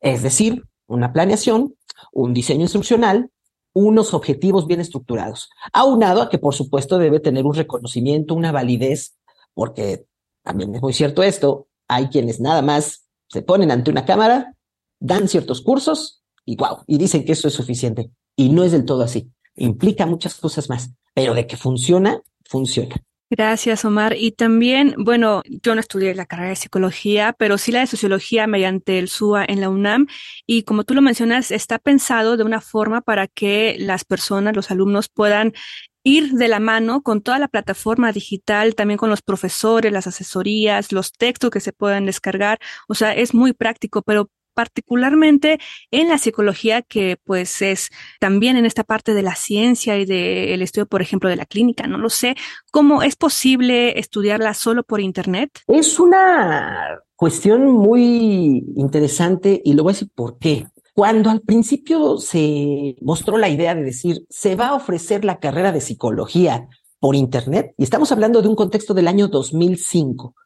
Es 0.00 0.22
decir, 0.22 0.64
una 0.86 1.12
planeación, 1.12 1.74
un 2.12 2.34
diseño 2.34 2.62
instruccional, 2.62 3.30
unos 3.72 4.14
objetivos 4.14 4.66
bien 4.66 4.80
estructurados, 4.80 5.50
aunado 5.72 6.22
a 6.22 6.28
que 6.28 6.38
por 6.38 6.54
supuesto 6.54 6.98
debe 6.98 7.20
tener 7.20 7.46
un 7.46 7.54
reconocimiento, 7.54 8.34
una 8.34 8.52
validez, 8.52 9.16
porque 9.54 10.06
también 10.42 10.74
es 10.74 10.82
muy 10.82 10.92
cierto 10.92 11.22
esto, 11.22 11.68
hay 11.88 12.08
quienes 12.08 12.40
nada 12.40 12.62
más 12.62 13.06
se 13.28 13.42
ponen 13.42 13.70
ante 13.70 13.90
una 13.90 14.04
cámara, 14.04 14.54
dan 15.00 15.28
ciertos 15.28 15.62
cursos 15.62 16.22
y 16.44 16.56
wow, 16.56 16.78
y 16.86 16.98
dicen 16.98 17.24
que 17.24 17.32
eso 17.32 17.48
es 17.48 17.54
suficiente. 17.54 18.10
Y 18.36 18.48
no 18.50 18.64
es 18.64 18.72
del 18.72 18.84
todo 18.84 19.02
así. 19.02 19.30
Implica 19.56 20.06
muchas 20.06 20.34
cosas 20.34 20.68
más, 20.68 20.90
pero 21.14 21.34
de 21.34 21.46
que 21.46 21.56
funciona, 21.56 22.22
funciona. 22.44 22.96
Gracias, 23.34 23.86
Omar. 23.86 24.14
Y 24.14 24.32
también, 24.32 24.94
bueno, 24.98 25.40
yo 25.46 25.74
no 25.74 25.80
estudié 25.80 26.14
la 26.14 26.26
carrera 26.26 26.50
de 26.50 26.56
psicología, 26.56 27.34
pero 27.38 27.56
sí 27.56 27.72
la 27.72 27.80
de 27.80 27.86
sociología 27.86 28.46
mediante 28.46 28.98
el 28.98 29.08
SUA 29.08 29.46
en 29.48 29.62
la 29.62 29.70
UNAM. 29.70 30.06
Y 30.46 30.64
como 30.64 30.84
tú 30.84 30.92
lo 30.92 31.00
mencionas, 31.00 31.50
está 31.50 31.78
pensado 31.78 32.36
de 32.36 32.44
una 32.44 32.60
forma 32.60 33.00
para 33.00 33.28
que 33.28 33.76
las 33.78 34.04
personas, 34.04 34.54
los 34.54 34.70
alumnos 34.70 35.08
puedan 35.08 35.54
ir 36.02 36.32
de 36.32 36.48
la 36.48 36.60
mano 36.60 37.00
con 37.02 37.22
toda 37.22 37.38
la 37.38 37.48
plataforma 37.48 38.12
digital, 38.12 38.74
también 38.74 38.98
con 38.98 39.08
los 39.08 39.22
profesores, 39.22 39.92
las 39.92 40.06
asesorías, 40.06 40.92
los 40.92 41.12
textos 41.12 41.50
que 41.50 41.60
se 41.60 41.72
puedan 41.72 42.04
descargar. 42.04 42.58
O 42.86 42.94
sea, 42.94 43.14
es 43.14 43.32
muy 43.32 43.54
práctico, 43.54 44.02
pero 44.02 44.28
particularmente 44.54 45.58
en 45.90 46.08
la 46.08 46.18
psicología, 46.18 46.82
que 46.82 47.16
pues 47.24 47.62
es 47.62 47.90
también 48.20 48.56
en 48.56 48.66
esta 48.66 48.84
parte 48.84 49.14
de 49.14 49.22
la 49.22 49.34
ciencia 49.34 49.98
y 49.98 50.04
del 50.04 50.62
estudio, 50.62 50.86
por 50.86 51.02
ejemplo, 51.02 51.28
de 51.28 51.36
la 51.36 51.46
clínica, 51.46 51.86
no 51.86 51.98
lo 51.98 52.10
sé, 52.10 52.34
¿cómo 52.70 53.02
es 53.02 53.16
posible 53.16 53.98
estudiarla 53.98 54.54
solo 54.54 54.82
por 54.82 55.00
Internet? 55.00 55.50
Es 55.66 55.98
una 55.98 57.00
cuestión 57.16 57.66
muy 57.66 58.64
interesante 58.76 59.60
y 59.64 59.74
lo 59.74 59.84
voy 59.84 59.92
a 59.92 59.94
decir 59.94 60.10
por 60.14 60.38
qué. 60.38 60.66
Cuando 60.94 61.30
al 61.30 61.40
principio 61.40 62.18
se 62.18 62.96
mostró 63.00 63.38
la 63.38 63.48
idea 63.48 63.74
de 63.74 63.82
decir, 63.82 64.26
se 64.28 64.56
va 64.56 64.68
a 64.68 64.74
ofrecer 64.74 65.24
la 65.24 65.38
carrera 65.38 65.72
de 65.72 65.80
psicología 65.80 66.68
por 67.00 67.16
Internet, 67.16 67.74
y 67.78 67.82
estamos 67.82 68.12
hablando 68.12 68.42
de 68.42 68.48
un 68.48 68.54
contexto 68.54 68.94
del 68.94 69.08
año 69.08 69.26
2005, 69.26 70.36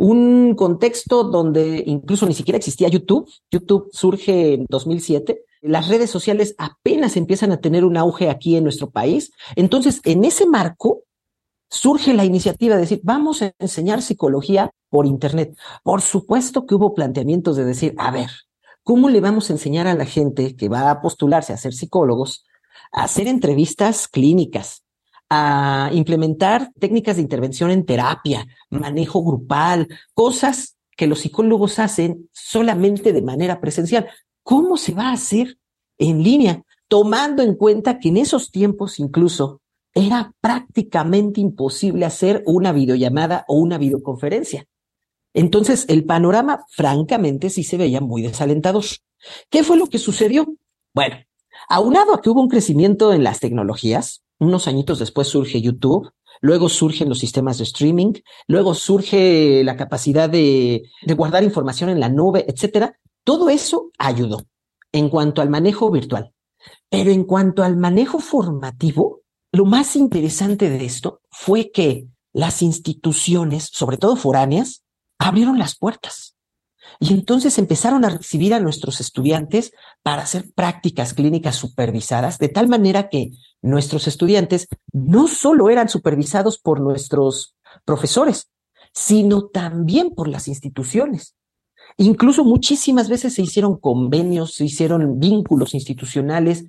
un 0.00 0.54
contexto 0.54 1.24
donde 1.24 1.84
incluso 1.86 2.24
ni 2.24 2.32
siquiera 2.32 2.56
existía 2.56 2.88
YouTube. 2.88 3.30
YouTube 3.50 3.90
surge 3.92 4.54
en 4.54 4.64
2007. 4.66 5.44
Las 5.60 5.88
redes 5.88 6.08
sociales 6.08 6.54
apenas 6.56 7.18
empiezan 7.18 7.52
a 7.52 7.60
tener 7.60 7.84
un 7.84 7.98
auge 7.98 8.30
aquí 8.30 8.56
en 8.56 8.64
nuestro 8.64 8.88
país. 8.88 9.30
Entonces, 9.56 10.00
en 10.04 10.24
ese 10.24 10.46
marco, 10.46 11.02
surge 11.68 12.14
la 12.14 12.24
iniciativa 12.24 12.76
de 12.76 12.80
decir, 12.80 13.02
vamos 13.04 13.42
a 13.42 13.52
enseñar 13.58 14.00
psicología 14.00 14.70
por 14.88 15.04
Internet. 15.04 15.54
Por 15.84 16.00
supuesto 16.00 16.64
que 16.64 16.76
hubo 16.76 16.94
planteamientos 16.94 17.56
de 17.56 17.66
decir, 17.66 17.94
a 17.98 18.10
ver, 18.10 18.30
¿cómo 18.82 19.10
le 19.10 19.20
vamos 19.20 19.50
a 19.50 19.52
enseñar 19.52 19.86
a 19.86 19.94
la 19.94 20.06
gente 20.06 20.56
que 20.56 20.70
va 20.70 20.90
a 20.90 21.02
postularse 21.02 21.52
a 21.52 21.58
ser 21.58 21.74
psicólogos 21.74 22.46
a 22.90 23.04
hacer 23.04 23.28
entrevistas 23.28 24.08
clínicas, 24.08 24.82
a 25.30 25.90
implementar 25.92 26.72
técnicas 26.78 27.16
de 27.16 27.22
intervención 27.22 27.70
en 27.70 27.86
terapia, 27.86 28.46
manejo 28.68 29.22
grupal, 29.24 29.88
cosas 30.12 30.76
que 30.96 31.06
los 31.06 31.20
psicólogos 31.20 31.78
hacen 31.78 32.28
solamente 32.32 33.12
de 33.12 33.22
manera 33.22 33.60
presencial. 33.60 34.08
¿Cómo 34.42 34.76
se 34.76 34.92
va 34.92 35.08
a 35.08 35.12
hacer 35.12 35.56
en 35.98 36.22
línea? 36.22 36.62
Tomando 36.88 37.42
en 37.42 37.54
cuenta 37.54 38.00
que 38.00 38.08
en 38.08 38.16
esos 38.16 38.50
tiempos 38.50 38.98
incluso 38.98 39.62
era 39.94 40.32
prácticamente 40.40 41.40
imposible 41.40 42.04
hacer 42.04 42.42
una 42.46 42.72
videollamada 42.72 43.44
o 43.46 43.54
una 43.54 43.78
videoconferencia. 43.78 44.66
Entonces, 45.32 45.84
el 45.88 46.04
panorama, 46.04 46.64
francamente, 46.70 47.50
sí 47.50 47.62
se 47.62 47.76
veía 47.76 48.00
muy 48.00 48.22
desalentador. 48.22 48.84
¿Qué 49.48 49.62
fue 49.62 49.76
lo 49.76 49.86
que 49.86 49.98
sucedió? 49.98 50.46
Bueno, 50.92 51.16
aunado 51.68 52.14
a 52.14 52.20
que 52.20 52.30
hubo 52.30 52.40
un 52.40 52.48
crecimiento 52.48 53.12
en 53.12 53.22
las 53.22 53.38
tecnologías, 53.38 54.22
unos 54.40 54.66
añitos 54.66 54.98
después 54.98 55.28
surge 55.28 55.60
YouTube, 55.60 56.10
luego 56.40 56.68
surgen 56.68 57.08
los 57.08 57.18
sistemas 57.18 57.58
de 57.58 57.64
streaming, 57.64 58.14
luego 58.48 58.74
surge 58.74 59.62
la 59.64 59.76
capacidad 59.76 60.28
de, 60.28 60.82
guardar 61.16 61.44
información 61.44 61.90
en 61.90 62.00
la 62.00 62.08
nube, 62.08 62.44
etcétera. 62.48 62.98
Todo 63.22 63.50
eso 63.50 63.90
ayudó 63.98 64.46
en 64.92 65.08
cuanto 65.10 65.42
al 65.42 65.50
manejo 65.50 65.90
virtual. 65.90 66.32
Pero 66.88 67.10
en 67.10 67.24
cuanto 67.24 67.62
al 67.62 67.76
manejo 67.76 68.18
formativo, 68.18 69.20
lo 69.52 69.64
más 69.64 69.94
interesante 69.94 70.68
de 70.70 70.84
esto 70.84 71.20
fue 71.30 71.70
que 71.70 72.06
las 72.32 72.62
instituciones, 72.62 73.68
sobre 73.72 73.98
todo 73.98 74.16
foráneas, 74.16 74.82
abrieron 75.18 75.58
las 75.58 75.76
puertas. 75.76 76.29
Y 77.02 77.14
entonces 77.14 77.58
empezaron 77.58 78.04
a 78.04 78.10
recibir 78.10 78.52
a 78.52 78.60
nuestros 78.60 79.00
estudiantes 79.00 79.72
para 80.02 80.22
hacer 80.22 80.52
prácticas 80.54 81.14
clínicas 81.14 81.56
supervisadas, 81.56 82.38
de 82.38 82.50
tal 82.50 82.68
manera 82.68 83.08
que 83.08 83.30
nuestros 83.62 84.06
estudiantes 84.06 84.68
no 84.92 85.26
solo 85.26 85.70
eran 85.70 85.88
supervisados 85.88 86.58
por 86.58 86.78
nuestros 86.78 87.56
profesores, 87.86 88.50
sino 88.92 89.46
también 89.46 90.10
por 90.10 90.28
las 90.28 90.46
instituciones. 90.46 91.34
Incluso 91.96 92.44
muchísimas 92.44 93.08
veces 93.08 93.32
se 93.32 93.42
hicieron 93.42 93.78
convenios, 93.78 94.54
se 94.54 94.66
hicieron 94.66 95.18
vínculos 95.18 95.72
institucionales, 95.72 96.66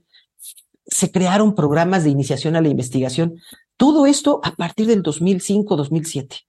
se 0.85 1.11
crearon 1.11 1.55
programas 1.55 2.05
de 2.05 2.09
iniciación 2.09 2.55
a 2.55 2.61
la 2.61 2.69
investigación. 2.69 3.35
Todo 3.75 4.05
esto 4.05 4.39
a 4.43 4.55
partir 4.55 4.87
del 4.87 5.03
2005-2007. 5.03 6.45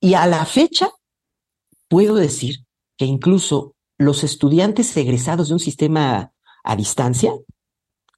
Y 0.00 0.14
a 0.14 0.26
la 0.26 0.44
fecha, 0.46 0.90
puedo 1.88 2.16
decir 2.16 2.64
que 2.96 3.04
incluso 3.04 3.74
los 3.98 4.24
estudiantes 4.24 4.96
egresados 4.96 5.48
de 5.48 5.54
un 5.54 5.60
sistema 5.60 6.32
a 6.62 6.76
distancia 6.76 7.32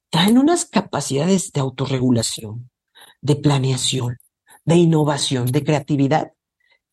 traen 0.09 0.37
unas 0.37 0.65
capacidades 0.65 1.51
de 1.51 1.59
autorregulación, 1.59 2.69
de 3.21 3.35
planeación, 3.35 4.17
de 4.65 4.75
innovación, 4.75 5.47
de 5.47 5.63
creatividad, 5.63 6.31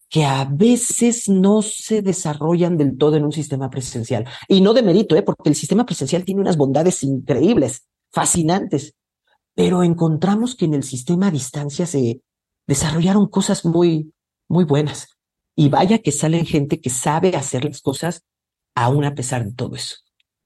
que 0.09 0.25
a 0.25 0.45
veces 0.45 1.29
no 1.29 1.62
se 1.62 2.03
desarrollan 2.03 2.76
del 2.76 2.97
todo 2.97 3.17
en 3.17 3.25
un 3.25 3.33
sistema 3.33 3.71
presencial. 3.71 4.26
Y 4.49 4.61
no 4.61 4.73
de 4.75 4.83
mérito, 4.83 5.17
¿eh? 5.17 5.23
porque 5.23 5.49
el 5.49 5.57
sistema 5.57 5.85
presencial 5.85 6.25
tiene 6.25 6.41
unas 6.41 6.57
bondades 6.57 7.03
increíbles, 7.03 7.87
fascinantes, 8.12 8.95
pero 9.55 9.83
encontramos 9.83 10.55
que 10.55 10.67
en 10.67 10.75
el 10.75 10.85
sistema 10.85 11.29
a 11.29 11.31
distancia 11.31 11.87
se 11.87 12.21
desarrollaron 12.67 13.29
cosas 13.29 13.64
muy, 13.64 14.12
muy 14.49 14.64
buenas. 14.64 15.13
Y 15.56 15.68
vaya 15.68 15.99
que 15.99 16.12
salen 16.12 16.46
gente 16.46 16.80
que 16.80 16.90
sabe 16.90 17.37
hacer 17.37 17.64
las 17.64 17.80
cosas 17.80 18.25
aún 18.75 19.04
a 19.04 19.14
pesar 19.14 19.44
de 19.44 19.52
todo 19.52 19.76
eso. 19.76 19.96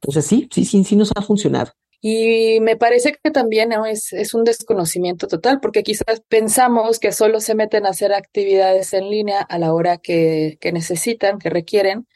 Entonces 0.00 0.26
sí, 0.26 0.48
sí, 0.52 0.64
sí, 0.64 0.84
sí 0.84 0.96
nos 0.96 1.10
ha 1.16 1.22
funcionado. 1.22 1.72
Y 2.00 2.60
me 2.60 2.76
parece 2.76 3.16
que 3.22 3.30
también 3.32 3.72
es, 3.72 4.12
es 4.12 4.32
un 4.32 4.44
desconocimiento 4.44 5.26
total, 5.26 5.58
porque 5.60 5.82
quizás 5.82 6.22
pensamos 6.28 7.00
que 7.00 7.10
solo 7.10 7.40
se 7.40 7.56
meten 7.56 7.86
a 7.86 7.90
hacer 7.90 8.12
actividades 8.12 8.92
en 8.94 9.10
línea 9.10 9.40
a 9.40 9.58
la 9.58 9.74
hora 9.74 9.98
que, 9.98 10.58
que 10.60 10.70
necesitan, 10.70 11.38
que 11.38 11.50
requieren, 11.50 12.06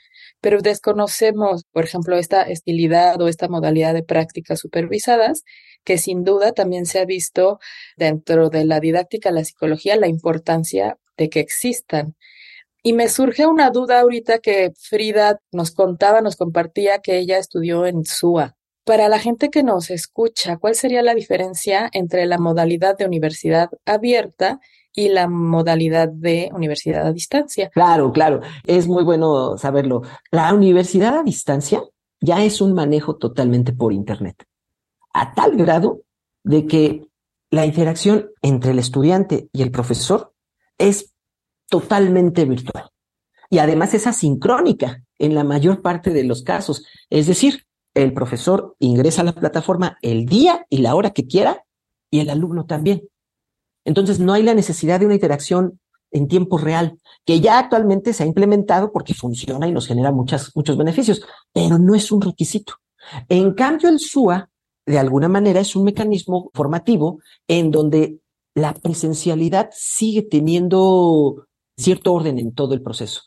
pero 0.40 0.60
desconocemos, 0.60 1.64
por 1.72 1.84
ejemplo, 1.84 2.16
esta 2.16 2.42
estilidad 2.42 3.20
o 3.20 3.28
esta 3.28 3.48
modalidad 3.48 3.94
de 3.94 4.04
prácticas 4.04 4.60
supervisadas, 4.60 5.42
que 5.84 5.98
sin 5.98 6.22
duda 6.22 6.52
también 6.52 6.86
se 6.86 7.00
ha 7.00 7.04
visto 7.04 7.58
dentro 7.96 8.50
de 8.50 8.64
la 8.64 8.78
didáctica 8.78 9.32
la 9.32 9.44
psicología 9.44 9.96
la 9.96 10.08
importancia 10.08 10.98
de 11.16 11.28
que 11.28 11.40
existan 11.40 12.14
Y 12.82 12.94
me 12.94 13.08
surge 13.08 13.46
una 13.46 13.70
duda 13.70 14.00
ahorita 14.00 14.38
que 14.38 14.72
Frida 14.76 15.40
nos 15.52 15.70
contaba, 15.70 16.20
nos 16.20 16.36
compartía 16.36 16.98
que 16.98 17.18
ella 17.18 17.38
estudió 17.38 17.86
en 17.86 18.04
SUA. 18.04 18.56
Para 18.84 19.08
la 19.08 19.20
gente 19.20 19.50
que 19.50 19.62
nos 19.62 19.90
escucha, 19.90 20.56
¿cuál 20.56 20.74
sería 20.74 21.02
la 21.02 21.14
diferencia 21.14 21.88
entre 21.92 22.26
la 22.26 22.38
modalidad 22.38 22.98
de 22.98 23.06
universidad 23.06 23.70
abierta 23.86 24.58
y 24.92 25.08
la 25.08 25.28
modalidad 25.28 26.08
de 26.08 26.50
universidad 26.52 27.06
a 27.06 27.12
distancia? 27.12 27.70
Claro, 27.70 28.10
claro, 28.12 28.40
es 28.66 28.88
muy 28.88 29.04
bueno 29.04 29.56
saberlo. 29.56 30.02
La 30.32 30.52
universidad 30.52 31.16
a 31.16 31.22
distancia 31.22 31.84
ya 32.20 32.42
es 32.42 32.60
un 32.60 32.72
manejo 32.72 33.16
totalmente 33.16 33.72
por 33.72 33.92
Internet, 33.92 34.44
a 35.12 35.32
tal 35.32 35.56
grado 35.56 36.02
de 36.42 36.66
que 36.66 37.06
la 37.50 37.66
interacción 37.66 38.30
entre 38.42 38.72
el 38.72 38.80
estudiante 38.80 39.48
y 39.52 39.62
el 39.62 39.70
profesor 39.70 40.32
es 40.78 41.12
totalmente 41.72 42.44
virtual. 42.44 42.90
Y 43.48 43.58
además 43.58 43.94
es 43.94 44.06
asincrónica 44.06 45.02
en 45.18 45.34
la 45.34 45.42
mayor 45.42 45.80
parte 45.80 46.10
de 46.10 46.22
los 46.22 46.42
casos. 46.42 46.84
Es 47.08 47.26
decir, 47.26 47.64
el 47.94 48.12
profesor 48.12 48.76
ingresa 48.78 49.22
a 49.22 49.24
la 49.24 49.32
plataforma 49.32 49.96
el 50.02 50.26
día 50.26 50.66
y 50.68 50.78
la 50.78 50.94
hora 50.94 51.12
que 51.12 51.26
quiera 51.26 51.64
y 52.10 52.20
el 52.20 52.28
alumno 52.28 52.66
también. 52.66 53.08
Entonces 53.86 54.20
no 54.20 54.34
hay 54.34 54.42
la 54.42 54.54
necesidad 54.54 55.00
de 55.00 55.06
una 55.06 55.14
interacción 55.14 55.80
en 56.10 56.28
tiempo 56.28 56.58
real, 56.58 56.98
que 57.24 57.40
ya 57.40 57.58
actualmente 57.58 58.12
se 58.12 58.22
ha 58.22 58.26
implementado 58.26 58.92
porque 58.92 59.14
funciona 59.14 59.66
y 59.66 59.72
nos 59.72 59.86
genera 59.86 60.12
muchos 60.12 60.76
beneficios, 60.76 61.22
pero 61.54 61.78
no 61.78 61.94
es 61.94 62.12
un 62.12 62.20
requisito. 62.20 62.74
En 63.30 63.54
cambio, 63.54 63.88
el 63.88 63.98
SUA, 63.98 64.50
de 64.84 64.98
alguna 64.98 65.28
manera, 65.28 65.60
es 65.60 65.74
un 65.74 65.84
mecanismo 65.84 66.50
formativo 66.52 67.20
en 67.48 67.70
donde 67.70 68.18
la 68.54 68.74
presencialidad 68.74 69.70
sigue 69.72 70.20
teniendo 70.20 71.46
cierto 71.82 72.12
orden 72.12 72.38
en 72.38 72.54
todo 72.54 72.74
el 72.74 72.82
proceso. 72.82 73.22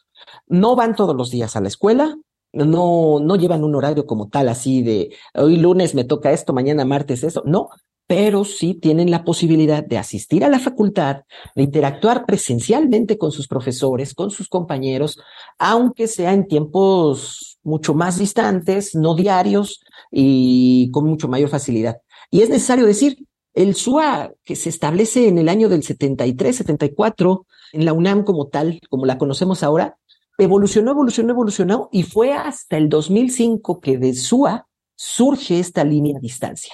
No 0.48 0.76
van 0.76 0.96
todos 0.96 1.16
los 1.16 1.32
días 1.32 1.56
a 1.56 1.62
la 1.62 1.68
escuela, 1.68 2.16
no, 2.54 3.20
no 3.20 3.36
llevan 3.36 3.64
un 3.64 3.76
horario 3.76 4.06
como 4.06 4.30
tal, 4.30 4.50
así 4.50 4.82
de 4.82 5.16
hoy 5.34 5.58
lunes 5.58 5.94
me 5.94 6.06
toca 6.06 6.32
esto, 6.32 6.54
mañana 6.54 6.86
martes 6.86 7.24
eso, 7.24 7.44
no, 7.46 7.70
pero 8.08 8.46
sí 8.46 8.76
tienen 8.76 9.10
la 9.10 9.24
posibilidad 9.24 9.84
de 9.84 9.98
asistir 9.98 10.44
a 10.44 10.50
la 10.50 10.60
facultad, 10.60 11.24
de 11.56 11.64
interactuar 11.64 12.26
presencialmente 12.26 13.18
con 13.18 13.32
sus 13.32 13.48
profesores, 13.48 14.14
con 14.14 14.32
sus 14.32 14.48
compañeros, 14.48 15.20
aunque 15.58 16.08
sea 16.08 16.34
en 16.34 16.48
tiempos 16.48 17.60
mucho 17.64 17.94
más 17.94 18.20
distantes, 18.20 18.96
no 18.96 19.16
diarios 19.16 19.84
y 20.12 20.92
con 20.92 21.06
mucho 21.06 21.28
mayor 21.28 21.50
facilidad. 21.50 21.98
Y 22.30 22.42
es 22.42 22.50
necesario 22.50 22.86
decir, 22.86 23.26
el 23.56 23.74
SUA 23.76 24.34
que 24.44 24.56
se 24.56 24.70
establece 24.70 25.28
en 25.28 25.38
el 25.40 25.50
año 25.50 25.68
del 25.70 25.82
73, 25.82 26.58
74, 26.58 27.48
en 27.74 27.86
la 27.86 27.94
UNAM 27.94 28.24
como 28.24 28.48
tal, 28.48 28.80
como 28.90 29.06
la 29.06 29.18
conocemos 29.18 29.64
ahora, 29.64 29.98
evolucionó, 30.38 30.92
evolucionó, 30.92 31.32
evolucionó 31.32 31.90
y 31.92 32.04
fue 32.04 32.34
hasta 32.34 32.78
el 32.78 32.90
2005 32.90 33.80
que 33.80 33.98
de 33.98 34.14
SUA 34.14 34.68
surge 34.96 35.60
esta 35.60 35.84
línea 35.84 36.18
a 36.18 36.22
distancia. 36.22 36.74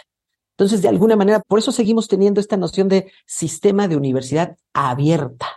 Entonces, 0.51 0.81
de 0.81 0.89
alguna 0.89 1.15
manera, 1.15 1.39
por 1.39 1.60
eso 1.60 1.71
seguimos 1.71 2.07
teniendo 2.07 2.39
esta 2.39 2.57
noción 2.57 2.88
de 2.88 3.12
sistema 3.25 3.88
de 3.88 3.98
universidad 3.98 4.57
abierta, 4.74 5.48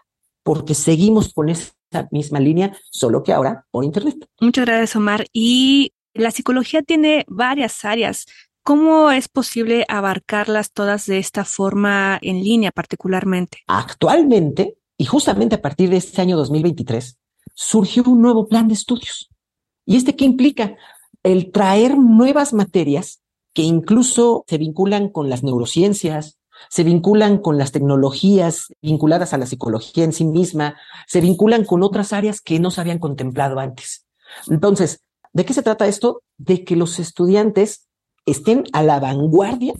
porque 0.42 0.74
seguimos 0.74 1.32
con 1.34 1.50
esa 1.50 1.74
misma 2.10 2.40
línea, 2.40 2.76
solo 2.90 3.22
que 3.22 3.32
ahora 3.32 3.66
por 3.70 3.84
Internet. 3.84 4.26
Muchas 4.40 4.64
gracias, 4.64 4.96
Omar. 4.96 5.26
Y 5.32 5.92
la 6.14 6.30
psicología 6.30 6.82
tiene 6.82 7.24
varias 7.28 7.84
áreas. 7.84 8.26
¿Cómo 8.62 9.10
es 9.10 9.28
posible 9.28 9.84
abarcarlas 9.88 10.72
todas 10.72 11.04
de 11.04 11.18
esta 11.18 11.44
forma 11.44 12.18
en 12.22 12.42
línea 12.42 12.70
particularmente? 12.70 13.58
Actualmente, 13.66 14.78
y 14.96 15.04
justamente 15.04 15.56
a 15.56 15.62
partir 15.62 15.90
de 15.90 15.96
este 15.96 16.20
año 16.20 16.36
2023, 16.36 17.18
surgió 17.54 18.02
un 18.04 18.22
nuevo 18.22 18.46
plan 18.48 18.68
de 18.68 18.74
estudios. 18.74 19.30
¿Y 19.86 19.96
este 19.96 20.16
qué 20.16 20.24
implica? 20.24 20.76
El 21.22 21.50
traer 21.52 21.96
nuevas 21.98 22.52
materias 22.52 23.20
que 23.52 23.62
incluso 23.62 24.44
se 24.48 24.58
vinculan 24.58 25.08
con 25.08 25.30
las 25.30 25.42
neurociencias, 25.42 26.38
se 26.68 26.84
vinculan 26.84 27.38
con 27.38 27.58
las 27.58 27.72
tecnologías 27.72 28.68
vinculadas 28.82 29.32
a 29.32 29.38
la 29.38 29.46
psicología 29.46 30.04
en 30.04 30.12
sí 30.12 30.24
misma, 30.24 30.76
se 31.06 31.20
vinculan 31.20 31.64
con 31.64 31.82
otras 31.82 32.12
áreas 32.12 32.40
que 32.40 32.58
no 32.58 32.70
se 32.70 32.80
habían 32.80 32.98
contemplado 32.98 33.58
antes. 33.58 34.06
Entonces, 34.48 35.00
¿de 35.32 35.44
qué 35.44 35.52
se 35.52 35.62
trata 35.62 35.86
esto? 35.86 36.22
De 36.36 36.64
que 36.64 36.76
los 36.76 36.98
estudiantes 36.98 37.88
estén 38.26 38.64
a 38.72 38.82
la 38.82 39.00
vanguardia 39.00 39.74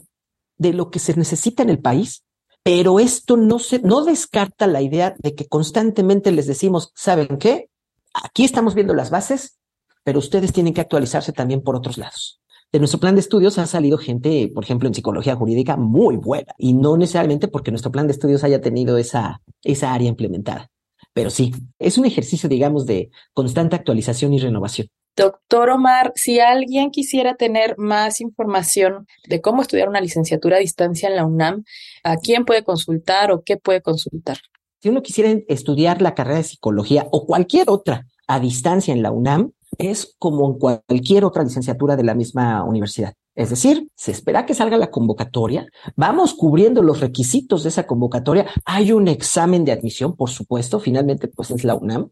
de 0.56 0.72
lo 0.72 0.90
que 0.90 0.98
se 0.98 1.14
necesita 1.16 1.62
en 1.62 1.70
el 1.70 1.80
país, 1.80 2.23
pero 2.64 2.98
esto 2.98 3.36
no 3.36 3.60
se, 3.60 3.78
no 3.78 4.04
descarta 4.04 4.66
la 4.66 4.82
idea 4.82 5.14
de 5.18 5.36
que 5.36 5.46
constantemente 5.46 6.32
les 6.32 6.48
decimos, 6.48 6.90
¿saben 6.96 7.38
qué? 7.38 7.68
Aquí 8.12 8.44
estamos 8.44 8.74
viendo 8.74 8.94
las 8.94 9.10
bases, 9.10 9.60
pero 10.02 10.18
ustedes 10.18 10.52
tienen 10.52 10.74
que 10.74 10.80
actualizarse 10.80 11.32
también 11.32 11.62
por 11.62 11.76
otros 11.76 11.98
lados 11.98 12.40
de 12.74 12.80
nuestro 12.80 12.98
plan 12.98 13.14
de 13.14 13.20
estudios 13.20 13.56
ha 13.58 13.68
salido 13.68 13.98
gente, 13.98 14.50
por 14.52 14.64
ejemplo, 14.64 14.88
en 14.88 14.94
psicología 14.94 15.36
jurídica 15.36 15.76
muy 15.76 16.16
buena 16.16 16.54
y 16.58 16.72
no 16.72 16.96
necesariamente 16.96 17.46
porque 17.46 17.70
nuestro 17.70 17.92
plan 17.92 18.08
de 18.08 18.14
estudios 18.14 18.42
haya 18.42 18.60
tenido 18.60 18.98
esa, 18.98 19.42
esa 19.62 19.94
área 19.94 20.08
implementada. 20.08 20.72
Pero 21.12 21.30
sí, 21.30 21.52
es 21.78 21.98
un 21.98 22.04
ejercicio, 22.04 22.48
digamos, 22.48 22.84
de 22.84 23.10
constante 23.32 23.76
actualización 23.76 24.34
y 24.34 24.40
renovación. 24.40 24.88
Doctor 25.16 25.70
Omar, 25.70 26.12
si 26.16 26.40
alguien 26.40 26.90
quisiera 26.90 27.36
tener 27.36 27.76
más 27.78 28.20
información 28.20 29.06
de 29.28 29.40
cómo 29.40 29.62
estudiar 29.62 29.88
una 29.88 30.00
licenciatura 30.00 30.56
a 30.56 30.60
distancia 30.60 31.08
en 31.08 31.16
la 31.16 31.24
UNAM, 31.24 31.64
¿a 32.02 32.16
quién 32.16 32.44
puede 32.44 32.64
consultar 32.64 33.30
o 33.30 33.42
qué 33.44 33.56
puede 33.56 33.80
consultar? 33.80 34.38
Si 34.82 34.88
uno 34.88 35.02
quisiera 35.02 35.30
estudiar 35.48 36.02
la 36.02 36.14
carrera 36.14 36.38
de 36.38 36.44
psicología 36.44 37.06
o 37.12 37.26
cualquier 37.26 37.70
otra 37.70 38.06
a 38.26 38.40
distancia 38.40 38.92
en 38.92 39.02
la 39.02 39.12
UNAM, 39.12 39.52
es 39.78 40.14
como 40.18 40.46
en 40.46 40.58
cualquier 40.58 41.24
otra 41.24 41.44
licenciatura 41.44 41.96
de 41.96 42.04
la 42.04 42.14
misma 42.14 42.64
universidad. 42.64 43.14
Es 43.36 43.50
decir, 43.50 43.88
se 43.96 44.12
espera 44.12 44.46
que 44.46 44.54
salga 44.54 44.76
la 44.76 44.90
convocatoria, 44.90 45.66
vamos 45.96 46.34
cubriendo 46.34 46.82
los 46.82 47.00
requisitos 47.00 47.64
de 47.64 47.70
esa 47.70 47.86
convocatoria, 47.86 48.46
hay 48.64 48.92
un 48.92 49.08
examen 49.08 49.64
de 49.64 49.72
admisión, 49.72 50.14
por 50.16 50.30
supuesto, 50.30 50.78
finalmente 50.78 51.26
pues 51.28 51.50
es 51.50 51.64
la 51.64 51.74
UNAM, 51.74 52.10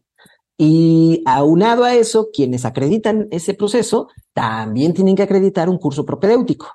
y 0.57 1.23
aunado 1.25 1.83
a 1.83 1.95
eso, 1.95 2.29
quienes 2.31 2.65
acreditan 2.65 3.27
ese 3.31 3.53
proceso 3.53 4.09
también 4.33 4.93
tienen 4.93 5.15
que 5.15 5.23
acreditar 5.23 5.69
un 5.69 5.77
curso 5.77 6.05
propedéutico. 6.05 6.67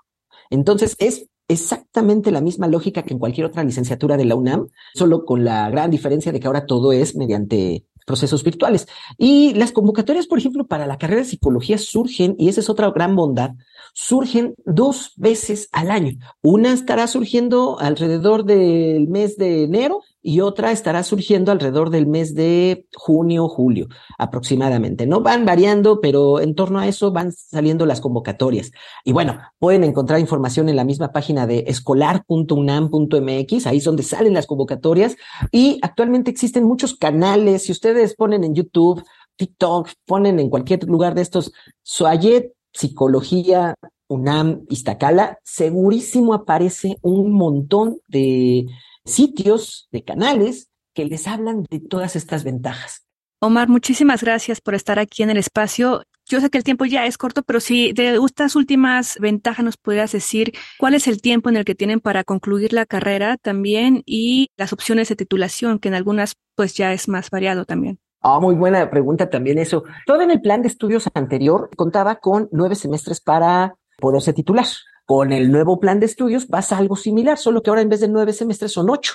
Entonces, 0.50 0.96
es 0.98 1.26
exactamente 1.48 2.30
la 2.30 2.40
misma 2.40 2.66
lógica 2.66 3.02
que 3.02 3.14
en 3.14 3.18
cualquier 3.18 3.46
otra 3.46 3.64
licenciatura 3.64 4.16
de 4.16 4.24
la 4.24 4.34
UNAM, 4.34 4.68
solo 4.94 5.24
con 5.24 5.44
la 5.44 5.70
gran 5.70 5.90
diferencia 5.90 6.32
de 6.32 6.40
que 6.40 6.46
ahora 6.46 6.66
todo 6.66 6.92
es 6.92 7.16
mediante 7.16 7.84
procesos 8.06 8.42
virtuales. 8.42 8.86
Y 9.16 9.54
las 9.54 9.72
convocatorias, 9.72 10.26
por 10.26 10.38
ejemplo, 10.38 10.66
para 10.66 10.86
la 10.86 10.98
carrera 10.98 11.22
de 11.22 11.28
psicología 11.28 11.78
surgen, 11.78 12.34
y 12.38 12.48
esa 12.48 12.60
es 12.60 12.70
otra 12.70 12.90
gran 12.90 13.14
bondad, 13.14 13.52
surgen 13.94 14.54
dos 14.64 15.12
veces 15.16 15.68
al 15.72 15.90
año. 15.90 16.18
Una 16.42 16.72
estará 16.72 17.06
surgiendo 17.06 17.78
alrededor 17.78 18.44
del 18.44 19.08
mes 19.08 19.36
de 19.36 19.64
enero 19.64 20.02
y 20.22 20.40
otra 20.40 20.72
estará 20.72 21.04
surgiendo 21.04 21.52
alrededor 21.52 21.90
del 21.90 22.06
mes 22.06 22.34
de 22.34 22.86
junio, 22.94 23.48
julio 23.48 23.88
aproximadamente. 24.18 25.06
No 25.06 25.20
van 25.20 25.44
variando, 25.44 26.00
pero 26.00 26.40
en 26.40 26.54
torno 26.54 26.80
a 26.80 26.88
eso 26.88 27.12
van 27.12 27.32
saliendo 27.32 27.86
las 27.86 28.00
convocatorias. 28.00 28.72
Y 29.04 29.12
bueno, 29.12 29.38
pueden 29.58 29.84
encontrar 29.84 30.20
información 30.20 30.68
en 30.68 30.76
la 30.76 30.84
misma 30.84 31.12
página 31.12 31.46
de 31.46 31.64
escolar.unam.mx, 31.66 33.66
ahí 33.66 33.78
es 33.78 33.84
donde 33.84 34.02
salen 34.02 34.34
las 34.34 34.46
convocatorias. 34.46 35.16
Y 35.52 35.78
actualmente 35.82 36.30
existen 36.30 36.64
muchos 36.64 36.96
canales. 36.96 37.64
Si 37.64 37.72
ustedes 37.72 38.14
ponen 38.14 38.44
en 38.44 38.54
YouTube, 38.54 39.02
TikTok, 39.36 39.88
ponen 40.04 40.40
en 40.40 40.50
cualquier 40.50 40.84
lugar 40.84 41.14
de 41.14 41.22
estos, 41.22 41.52
Soayet 41.82 42.52
Psicología 42.72 43.74
UNAM 44.08 44.64
Iztacala, 44.68 45.38
segurísimo 45.44 46.34
aparece 46.34 46.96
un 47.02 47.32
montón 47.32 47.98
de 48.08 48.66
sitios, 49.08 49.88
de 49.90 50.04
canales 50.04 50.68
que 50.94 51.04
les 51.04 51.26
hablan 51.26 51.64
de 51.70 51.80
todas 51.80 52.16
estas 52.16 52.44
ventajas. 52.44 53.04
Omar, 53.40 53.68
muchísimas 53.68 54.22
gracias 54.22 54.60
por 54.60 54.74
estar 54.74 54.98
aquí 54.98 55.22
en 55.22 55.30
el 55.30 55.36
espacio. 55.36 56.02
Yo 56.26 56.40
sé 56.40 56.50
que 56.50 56.58
el 56.58 56.64
tiempo 56.64 56.84
ya 56.84 57.06
es 57.06 57.16
corto, 57.16 57.42
pero 57.42 57.60
si 57.60 57.92
de 57.92 58.16
estas 58.16 58.56
últimas 58.56 59.16
ventajas 59.20 59.64
nos 59.64 59.76
pudieras 59.76 60.10
decir 60.10 60.52
cuál 60.76 60.94
es 60.94 61.06
el 61.06 61.22
tiempo 61.22 61.48
en 61.48 61.56
el 61.56 61.64
que 61.64 61.76
tienen 61.76 62.00
para 62.00 62.24
concluir 62.24 62.72
la 62.72 62.84
carrera 62.84 63.36
también 63.36 64.02
y 64.06 64.48
las 64.56 64.72
opciones 64.72 65.08
de 65.08 65.16
titulación, 65.16 65.78
que 65.78 65.88
en 65.88 65.94
algunas 65.94 66.34
pues 66.56 66.74
ya 66.74 66.92
es 66.92 67.06
más 67.06 67.30
variado 67.30 67.64
también. 67.64 68.00
Ah, 68.20 68.40
muy 68.40 68.56
buena 68.56 68.90
pregunta 68.90 69.30
también 69.30 69.58
eso. 69.58 69.84
Todo 70.04 70.22
en 70.22 70.32
el 70.32 70.40
plan 70.40 70.62
de 70.62 70.68
estudios 70.68 71.08
anterior 71.14 71.70
contaba 71.76 72.16
con 72.16 72.48
nueve 72.50 72.74
semestres 72.74 73.20
para 73.20 73.76
poderse 73.98 74.32
titular. 74.32 74.66
Con 75.08 75.32
el 75.32 75.50
nuevo 75.50 75.80
plan 75.80 76.00
de 76.00 76.04
estudios 76.06 76.44
pasa 76.44 76.76
algo 76.76 76.94
similar, 76.94 77.38
solo 77.38 77.62
que 77.62 77.70
ahora 77.70 77.80
en 77.80 77.88
vez 77.88 78.00
de 78.00 78.08
nueve 78.08 78.34
semestres 78.34 78.72
son 78.72 78.90
ocho. 78.90 79.14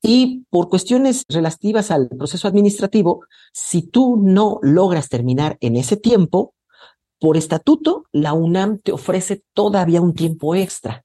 Y 0.00 0.46
por 0.48 0.70
cuestiones 0.70 1.22
relativas 1.28 1.90
al 1.90 2.08
proceso 2.08 2.48
administrativo, 2.48 3.26
si 3.52 3.82
tú 3.82 4.16
no 4.16 4.58
logras 4.62 5.10
terminar 5.10 5.58
en 5.60 5.76
ese 5.76 5.98
tiempo, 5.98 6.54
por 7.20 7.36
estatuto, 7.36 8.06
la 8.10 8.32
UNAM 8.32 8.78
te 8.78 8.90
ofrece 8.90 9.42
todavía 9.52 10.00
un 10.00 10.14
tiempo 10.14 10.54
extra. 10.54 11.04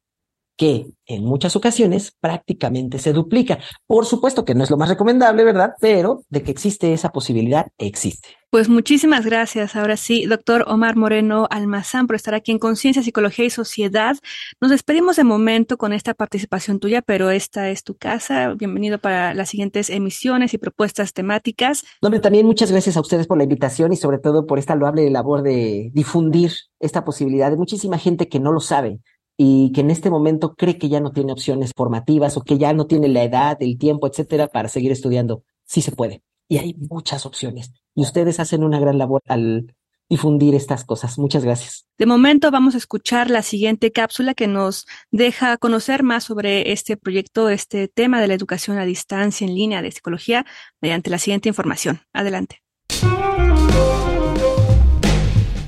Que 0.55 0.87
en 1.05 1.23
muchas 1.23 1.55
ocasiones 1.55 2.13
prácticamente 2.19 2.99
se 2.99 3.13
duplica. 3.13 3.59
Por 3.87 4.05
supuesto 4.05 4.45
que 4.45 4.55
no 4.55 4.63
es 4.63 4.69
lo 4.69 4.77
más 4.77 4.89
recomendable, 4.89 5.43
¿verdad? 5.43 5.73
Pero 5.79 6.23
de 6.29 6.43
que 6.43 6.51
existe 6.51 6.93
esa 6.93 7.09
posibilidad, 7.09 7.67
existe. 7.77 8.29
Pues 8.49 8.69
muchísimas 8.69 9.25
gracias. 9.25 9.75
Ahora 9.75 9.97
sí, 9.97 10.27
doctor 10.27 10.65
Omar 10.67 10.95
Moreno 10.95 11.47
Almazán, 11.49 12.05
por 12.05 12.15
estar 12.15 12.35
aquí 12.35 12.51
en 12.51 12.59
Conciencia, 12.59 13.01
Psicología 13.01 13.45
y 13.45 13.49
Sociedad. 13.49 14.15
Nos 14.61 14.69
despedimos 14.69 15.15
de 15.15 15.23
momento 15.23 15.75
con 15.75 15.91
esta 15.91 16.13
participación 16.13 16.79
tuya, 16.79 17.01
pero 17.01 17.31
esta 17.31 17.71
es 17.71 17.83
tu 17.83 17.95
casa. 17.95 18.53
Bienvenido 18.53 18.99
para 18.99 19.33
las 19.33 19.49
siguientes 19.49 19.89
emisiones 19.89 20.53
y 20.53 20.59
propuestas 20.59 21.13
temáticas. 21.13 21.83
Donde 21.99 22.19
también 22.19 22.45
muchas 22.45 22.71
gracias 22.71 22.95
a 22.95 23.01
ustedes 23.01 23.25
por 23.25 23.39
la 23.39 23.43
invitación 23.43 23.91
y 23.91 23.95
sobre 23.95 24.19
todo 24.19 24.45
por 24.45 24.59
esta 24.59 24.75
loable 24.75 25.09
labor 25.09 25.41
de 25.41 25.89
difundir 25.91 26.51
esta 26.79 27.03
posibilidad 27.03 27.49
de 27.49 27.57
muchísima 27.57 27.97
gente 27.97 28.29
que 28.29 28.39
no 28.39 28.51
lo 28.51 28.59
sabe 28.59 28.99
y 29.37 29.71
que 29.71 29.81
en 29.81 29.91
este 29.91 30.09
momento 30.09 30.55
cree 30.55 30.77
que 30.77 30.89
ya 30.89 30.99
no 30.99 31.11
tiene 31.11 31.31
opciones 31.31 31.71
formativas 31.75 32.37
o 32.37 32.41
que 32.41 32.57
ya 32.57 32.73
no 32.73 32.85
tiene 32.85 33.07
la 33.07 33.23
edad, 33.23 33.57
el 33.61 33.77
tiempo, 33.77 34.07
etcétera, 34.07 34.47
para 34.47 34.69
seguir 34.69 34.91
estudiando. 34.91 35.43
Sí 35.65 35.81
se 35.81 35.91
puede. 35.91 36.21
Y 36.47 36.57
hay 36.57 36.75
muchas 36.89 37.25
opciones. 37.25 37.71
Y 37.95 38.01
ustedes 38.01 38.39
hacen 38.39 38.63
una 38.63 38.79
gran 38.79 38.97
labor 38.97 39.21
al 39.27 39.73
difundir 40.09 40.53
estas 40.53 40.83
cosas. 40.83 41.17
Muchas 41.17 41.43
gracias. 41.43 41.87
De 41.97 42.05
momento 42.05 42.51
vamos 42.51 42.75
a 42.75 42.77
escuchar 42.77 43.29
la 43.29 43.41
siguiente 43.41 43.91
cápsula 43.91 44.33
que 44.33 44.47
nos 44.47 44.85
deja 45.11 45.57
conocer 45.57 46.03
más 46.03 46.25
sobre 46.25 46.71
este 46.71 46.97
proyecto, 46.97 47.49
este 47.49 47.87
tema 47.87 48.21
de 48.21 48.27
la 48.27 48.33
educación 48.33 48.77
a 48.77 48.85
distancia 48.85 49.47
en 49.47 49.55
línea 49.55 49.81
de 49.81 49.91
psicología 49.91 50.45
mediante 50.81 51.09
la 51.09 51.17
siguiente 51.17 51.49
información. 51.49 52.01
Adelante. 52.13 52.61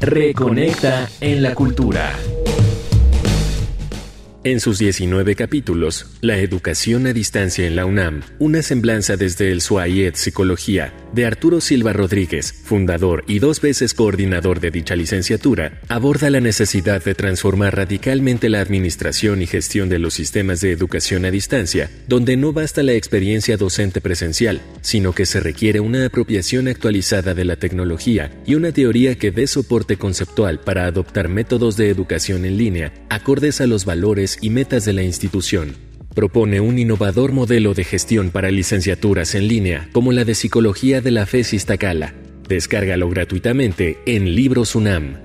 Reconecta 0.01 1.09
en 1.21 1.41
la 1.41 1.55
cultura. 1.55 2.13
En 4.45 4.59
sus 4.59 4.77
19 4.77 5.33
capítulos, 5.33 6.05
La 6.21 6.37
educación 6.37 7.07
a 7.07 7.13
distancia 7.13 7.65
en 7.65 7.75
la 7.75 7.87
UNAM, 7.87 8.21
una 8.37 8.61
semblanza 8.61 9.17
desde 9.17 9.51
el 9.51 9.59
SUAIED 9.59 10.13
Psicología, 10.13 10.93
de 11.13 11.25
Arturo 11.25 11.61
Silva 11.61 11.93
Rodríguez, 11.93 12.53
fundador 12.53 13.23
y 13.27 13.39
dos 13.39 13.59
veces 13.59 13.95
coordinador 13.95 14.59
de 14.59 14.69
dicha 14.69 14.95
licenciatura, 14.95 15.81
aborda 15.87 16.29
la 16.29 16.41
necesidad 16.41 17.03
de 17.03 17.15
transformar 17.15 17.75
radicalmente 17.75 18.47
la 18.49 18.61
administración 18.61 19.41
y 19.41 19.47
gestión 19.47 19.89
de 19.89 19.97
los 19.97 20.13
sistemas 20.13 20.61
de 20.61 20.73
educación 20.73 21.25
a 21.25 21.31
distancia, 21.31 21.89
donde 22.07 22.37
no 22.37 22.53
basta 22.53 22.83
la 22.83 22.93
experiencia 22.93 23.57
docente 23.57 23.99
presencial, 23.99 24.61
sino 24.81 25.13
que 25.13 25.25
se 25.25 25.39
requiere 25.39 25.79
una 25.79 26.05
apropiación 26.05 26.67
actualizada 26.67 27.33
de 27.33 27.45
la 27.45 27.55
tecnología 27.55 28.31
y 28.45 28.53
una 28.53 28.71
teoría 28.71 29.15
que 29.15 29.31
dé 29.31 29.47
soporte 29.47 29.97
conceptual 29.97 30.59
para 30.59 30.85
adoptar 30.85 31.29
métodos 31.29 31.77
de 31.77 31.89
educación 31.89 32.45
en 32.45 32.57
línea 32.57 32.93
acordes 33.15 33.61
a 33.61 33.67
los 33.67 33.85
valores 33.85 34.34
y 34.41 34.49
metas 34.49 34.85
de 34.85 34.93
la 34.93 35.03
institución. 35.03 35.75
Propone 36.13 36.61
un 36.61 36.79
innovador 36.79 37.33
modelo 37.33 37.73
de 37.73 37.83
gestión 37.83 38.29
para 38.29 38.51
licenciaturas 38.51 39.35
en 39.35 39.47
línea, 39.47 39.89
como 39.91 40.11
la 40.11 40.23
de 40.23 40.35
Psicología 40.35 41.01
de 41.01 41.11
la 41.11 41.25
FES 41.25 41.53
Iztacala. 41.53 42.13
Descárgalo 42.47 43.09
gratuitamente 43.09 43.97
en 44.05 44.33
Libros 44.35 44.75
UNAM. 44.75 45.17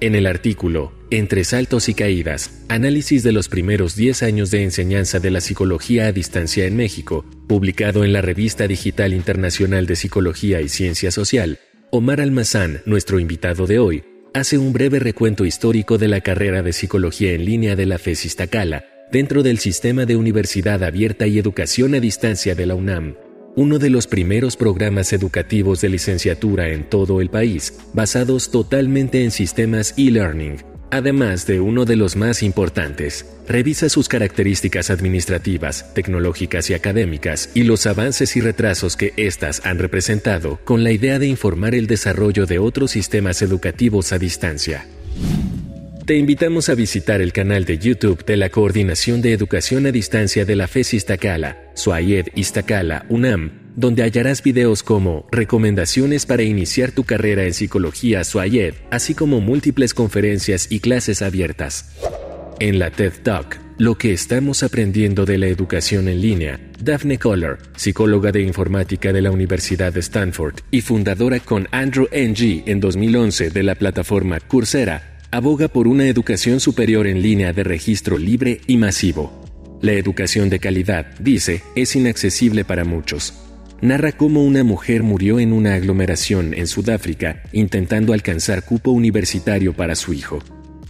En 0.00 0.14
el 0.14 0.26
artículo 0.26 0.92
Entre 1.10 1.44
saltos 1.44 1.88
y 1.88 1.94
caídas, 1.94 2.62
análisis 2.68 3.22
de 3.22 3.32
los 3.32 3.48
primeros 3.48 3.96
10 3.96 4.22
años 4.22 4.50
de 4.50 4.62
enseñanza 4.62 5.18
de 5.18 5.30
la 5.30 5.40
psicología 5.40 6.06
a 6.06 6.12
distancia 6.12 6.66
en 6.66 6.76
México, 6.76 7.24
publicado 7.48 8.04
en 8.04 8.12
la 8.12 8.22
Revista 8.22 8.68
Digital 8.68 9.12
Internacional 9.12 9.86
de 9.86 9.96
Psicología 9.96 10.60
y 10.60 10.68
Ciencia 10.68 11.10
Social, 11.10 11.58
Omar 11.90 12.20
Almazán, 12.20 12.82
nuestro 12.86 13.18
invitado 13.18 13.66
de 13.66 13.78
hoy, 13.78 14.04
hace 14.34 14.58
un 14.58 14.72
breve 14.72 14.98
recuento 14.98 15.44
histórico 15.44 15.98
de 15.98 16.08
la 16.08 16.20
carrera 16.20 16.62
de 16.62 16.72
psicología 16.72 17.32
en 17.32 17.44
línea 17.44 17.76
de 17.76 17.86
la 17.86 17.98
FES 17.98 18.26
Iztacala 18.26 18.84
dentro 19.10 19.42
del 19.42 19.58
sistema 19.58 20.06
de 20.06 20.16
universidad 20.16 20.84
abierta 20.84 21.26
y 21.26 21.38
educación 21.38 21.94
a 21.94 22.00
distancia 22.00 22.54
de 22.54 22.66
la 22.66 22.76
UNAM, 22.76 23.16
uno 23.56 23.80
de 23.80 23.90
los 23.90 24.06
primeros 24.06 24.56
programas 24.56 25.12
educativos 25.12 25.80
de 25.80 25.88
licenciatura 25.88 26.68
en 26.68 26.88
todo 26.88 27.20
el 27.20 27.28
país, 27.28 27.80
basados 27.92 28.52
totalmente 28.52 29.24
en 29.24 29.32
sistemas 29.32 29.94
e-learning, 29.96 30.58
Además 30.92 31.46
de 31.46 31.60
uno 31.60 31.84
de 31.84 31.94
los 31.94 32.16
más 32.16 32.42
importantes, 32.42 33.24
revisa 33.46 33.88
sus 33.88 34.08
características 34.08 34.90
administrativas, 34.90 35.94
tecnológicas 35.94 36.68
y 36.68 36.74
académicas 36.74 37.50
y 37.54 37.62
los 37.62 37.86
avances 37.86 38.34
y 38.36 38.40
retrasos 38.40 38.96
que 38.96 39.12
éstas 39.16 39.62
han 39.64 39.78
representado 39.78 40.58
con 40.64 40.82
la 40.82 40.90
idea 40.90 41.20
de 41.20 41.28
informar 41.28 41.76
el 41.76 41.86
desarrollo 41.86 42.44
de 42.44 42.58
otros 42.58 42.90
sistemas 42.90 43.40
educativos 43.40 44.12
a 44.12 44.18
distancia. 44.18 44.84
Te 46.06 46.16
invitamos 46.16 46.68
a 46.68 46.74
visitar 46.74 47.20
el 47.20 47.32
canal 47.32 47.64
de 47.64 47.78
YouTube 47.78 48.24
de 48.24 48.36
la 48.36 48.48
Coordinación 48.48 49.22
de 49.22 49.32
Educación 49.32 49.86
a 49.86 49.92
Distancia 49.92 50.44
de 50.44 50.56
la 50.56 50.66
FES 50.66 50.94
Iztacala, 50.94 51.70
Suayed 51.74 52.26
Iztacala, 52.34 53.06
UNAM, 53.08 53.59
donde 53.76 54.02
hallarás 54.02 54.42
videos 54.42 54.82
como 54.82 55.26
recomendaciones 55.30 56.26
para 56.26 56.42
iniciar 56.42 56.92
tu 56.92 57.04
carrera 57.04 57.44
en 57.44 57.54
psicología 57.54 58.24
Suayed, 58.24 58.74
así 58.90 59.14
como 59.14 59.40
múltiples 59.40 59.94
conferencias 59.94 60.66
y 60.70 60.80
clases 60.80 61.22
abiertas. 61.22 61.96
En 62.58 62.78
la 62.78 62.90
TED 62.90 63.12
Talk, 63.22 63.58
lo 63.78 63.96
que 63.96 64.12
estamos 64.12 64.62
aprendiendo 64.62 65.24
de 65.24 65.38
la 65.38 65.46
educación 65.46 66.08
en 66.08 66.20
línea, 66.20 66.60
Daphne 66.82 67.18
Koller, 67.18 67.56
psicóloga 67.76 68.32
de 68.32 68.42
informática 68.42 69.12
de 69.12 69.22
la 69.22 69.30
Universidad 69.30 69.94
de 69.94 70.00
Stanford 70.00 70.56
y 70.70 70.82
fundadora 70.82 71.40
con 71.40 71.66
Andrew 71.70 72.06
Ng 72.12 72.64
en 72.66 72.80
2011 72.80 73.48
de 73.48 73.62
la 73.62 73.74
plataforma 73.74 74.40
Coursera, 74.40 75.18
aboga 75.30 75.68
por 75.68 75.88
una 75.88 76.06
educación 76.06 76.60
superior 76.60 77.06
en 77.06 77.22
línea 77.22 77.54
de 77.54 77.64
registro 77.64 78.18
libre 78.18 78.60
y 78.66 78.76
masivo. 78.76 79.40
La 79.80 79.92
educación 79.92 80.50
de 80.50 80.58
calidad, 80.58 81.06
dice, 81.18 81.62
es 81.74 81.96
inaccesible 81.96 82.66
para 82.66 82.84
muchos. 82.84 83.32
Narra 83.82 84.12
cómo 84.12 84.44
una 84.44 84.62
mujer 84.62 85.02
murió 85.02 85.40
en 85.40 85.54
una 85.54 85.74
aglomeración 85.74 86.52
en 86.52 86.66
Sudáfrica 86.66 87.42
intentando 87.52 88.12
alcanzar 88.12 88.62
cupo 88.62 88.90
universitario 88.90 89.72
para 89.72 89.94
su 89.94 90.12
hijo. 90.12 90.40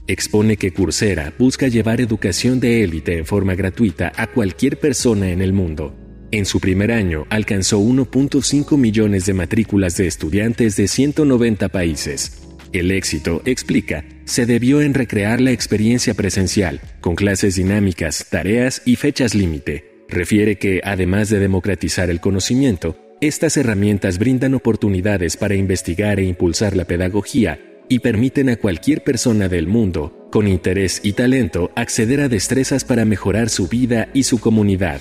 Expone 0.09 0.57
que 0.57 0.73
Coursera 0.73 1.33
busca 1.39 1.69
llevar 1.69 2.01
educación 2.01 2.59
de 2.59 2.83
élite 2.83 3.17
en 3.19 3.27
forma 3.27 3.55
gratuita 3.55 4.11
a 4.17 4.27
cualquier 4.27 4.81
persona 4.81 5.31
en 5.31 5.41
el 5.41 5.53
mundo. 5.53 5.95
En 6.33 6.45
su 6.45 6.59
primer 6.59 6.91
año 6.91 7.27
alcanzó 7.31 7.79
1.5 7.79 8.77
millones 8.77 9.25
de 9.25 9.35
matrículas 9.35 9.97
de 9.97 10.09
estudiantes 10.09 10.75
de 10.75 10.89
190 10.89 11.69
países. 11.69 12.43
El 12.73 12.91
éxito, 12.91 13.43
explica, 13.45 14.05
se 14.25 14.47
debió 14.47 14.81
en 14.81 14.95
recrear 14.95 15.41
la 15.41 15.53
experiencia 15.53 16.15
presencial, 16.15 16.81
con 17.01 17.15
clases 17.15 17.55
dinámicas, 17.55 18.27
tareas 18.31 18.83
y 18.85 18.97
fechas 18.97 19.37
límite. 19.37 19.90
Refiere 20.11 20.57
que, 20.57 20.81
además 20.83 21.29
de 21.29 21.39
democratizar 21.39 22.11
el 22.11 22.21
conocimiento, 22.21 22.97
estas 23.21 23.57
herramientas 23.57 24.19
brindan 24.19 24.55
oportunidades 24.55 25.37
para 25.37 25.55
investigar 25.55 26.19
e 26.19 26.25
impulsar 26.25 26.75
la 26.75 26.85
pedagogía 26.85 27.61
y 27.89 28.01
permiten 28.01 28.49
a 28.49 28.57
cualquier 28.57 29.05
persona 29.05 29.49
del 29.49 29.69
mundo, 29.69 30.29
con 30.33 30.49
interés 30.49 31.01
y 31.05 31.13
talento, 31.13 31.71
acceder 31.77 32.23
a 32.23 32.29
destrezas 32.29 32.85
para 32.85 33.05
mejorar 33.05 33.51
su 33.51 33.69
vida 33.69 34.09
y 34.13 34.25
su 34.25 34.41
comunidad. 34.41 35.01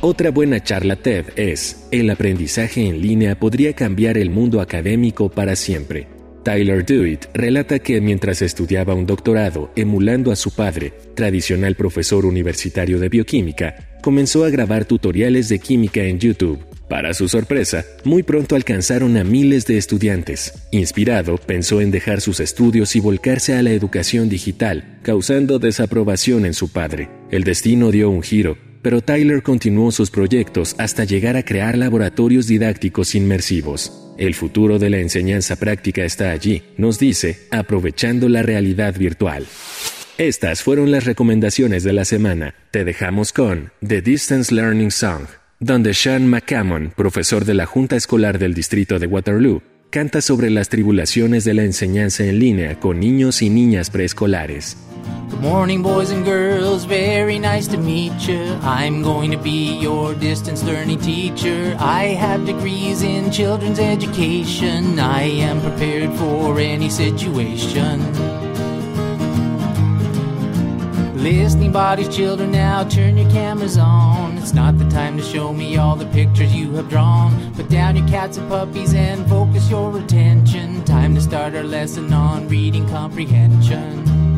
Otra 0.00 0.32
buena 0.32 0.60
charla 0.64 0.96
TED 0.96 1.26
es, 1.36 1.86
el 1.92 2.10
aprendizaje 2.10 2.86
en 2.86 3.00
línea 3.00 3.38
podría 3.38 3.72
cambiar 3.74 4.18
el 4.18 4.30
mundo 4.30 4.60
académico 4.60 5.28
para 5.30 5.54
siempre. 5.54 6.19
Tyler 6.42 6.84
Dewitt 6.84 7.26
relata 7.34 7.78
que 7.78 8.00
mientras 8.00 8.42
estudiaba 8.42 8.94
un 8.94 9.06
doctorado 9.06 9.70
emulando 9.76 10.32
a 10.32 10.36
su 10.36 10.54
padre, 10.54 10.94
tradicional 11.14 11.74
profesor 11.74 12.24
universitario 12.24 12.98
de 12.98 13.08
bioquímica, 13.08 13.98
comenzó 14.02 14.44
a 14.44 14.50
grabar 14.50 14.84
tutoriales 14.84 15.48
de 15.48 15.58
química 15.58 16.02
en 16.02 16.18
YouTube. 16.18 16.64
Para 16.88 17.14
su 17.14 17.28
sorpresa, 17.28 17.84
muy 18.02 18.24
pronto 18.24 18.56
alcanzaron 18.56 19.16
a 19.16 19.22
miles 19.22 19.64
de 19.66 19.78
estudiantes. 19.78 20.52
Inspirado, 20.72 21.36
pensó 21.36 21.80
en 21.80 21.92
dejar 21.92 22.20
sus 22.20 22.40
estudios 22.40 22.96
y 22.96 23.00
volcarse 23.00 23.54
a 23.54 23.62
la 23.62 23.70
educación 23.70 24.28
digital, 24.28 24.98
causando 25.02 25.60
desaprobación 25.60 26.46
en 26.46 26.54
su 26.54 26.72
padre. 26.72 27.08
El 27.30 27.44
destino 27.44 27.92
dio 27.92 28.10
un 28.10 28.22
giro, 28.22 28.58
pero 28.82 29.00
Tyler 29.00 29.42
continuó 29.42 29.92
sus 29.92 30.10
proyectos 30.10 30.74
hasta 30.78 31.04
llegar 31.04 31.36
a 31.36 31.44
crear 31.44 31.76
laboratorios 31.76 32.46
didácticos 32.46 33.14
inmersivos. 33.14 33.92
El 34.18 34.34
futuro 34.34 34.78
de 34.78 34.90
la 34.90 34.98
enseñanza 34.98 35.56
práctica 35.56 36.04
está 36.04 36.30
allí, 36.30 36.62
nos 36.76 36.98
dice, 36.98 37.46
aprovechando 37.50 38.28
la 38.28 38.42
realidad 38.42 38.96
virtual. 38.96 39.46
Estas 40.18 40.62
fueron 40.62 40.90
las 40.90 41.04
recomendaciones 41.04 41.82
de 41.82 41.94
la 41.94 42.04
semana. 42.04 42.54
Te 42.70 42.84
dejamos 42.84 43.32
con 43.32 43.72
The 43.86 44.02
Distance 44.02 44.54
Learning 44.54 44.90
Song, 44.90 45.22
donde 45.60 45.94
Sean 45.94 46.26
McCammon, 46.28 46.92
profesor 46.94 47.46
de 47.46 47.54
la 47.54 47.64
Junta 47.64 47.96
Escolar 47.96 48.38
del 48.38 48.52
Distrito 48.52 48.98
de 48.98 49.06
Waterloo, 49.06 49.62
canta 49.90 50.20
sobre 50.20 50.50
las 50.50 50.68
tribulaciones 50.68 51.44
de 51.44 51.54
la 51.54 51.64
enseñanza 51.64 52.24
en 52.24 52.38
línea 52.38 52.78
con 52.78 53.00
niños 53.00 53.42
y 53.42 53.50
niñas 53.50 53.90
preescolares. 53.90 54.76
Good 55.30 55.40
morning, 55.40 55.82
boys 55.82 56.10
and 56.10 56.24
girls. 56.24 56.84
Very 56.84 57.38
nice 57.38 57.66
to 57.68 57.76
meet 57.76 58.28
you. 58.28 58.58
I'm 58.62 59.02
going 59.02 59.30
to 59.30 59.38
be 59.38 59.78
your 59.78 60.14
distance 60.14 60.62
learning 60.62 61.00
teacher. 61.00 61.76
I 61.78 62.08
have 62.08 62.46
degrees 62.46 63.02
in 63.02 63.30
children's 63.32 63.78
education. 63.78 64.98
I 64.98 65.22
am 65.22 65.60
prepared 65.60 66.12
for 66.18 66.58
any 66.58 66.90
situation. 66.90 68.00
Listening 71.22 71.70
bodies, 71.70 72.08
children, 72.08 72.50
now 72.50 72.82
turn 72.84 73.18
your 73.18 73.30
cameras 73.30 73.76
on. 73.76 74.38
It's 74.38 74.54
not 74.54 74.78
the 74.78 74.88
time 74.88 75.18
to 75.18 75.22
show 75.22 75.52
me 75.52 75.76
all 75.76 75.94
the 75.94 76.06
pictures 76.06 76.54
you 76.54 76.72
have 76.72 76.88
drawn. 76.88 77.54
Put 77.54 77.68
down 77.68 77.96
your 77.96 78.08
cats 78.08 78.38
and 78.38 78.48
puppies 78.48 78.94
and 78.94 79.28
focus 79.28 79.68
your 79.68 79.98
attention. 79.98 80.82
Time 80.84 81.14
to 81.14 81.20
start 81.20 81.54
our 81.54 81.62
lesson 81.62 82.12
on 82.12 82.48
reading 82.48 82.88
comprehension. 82.88 84.29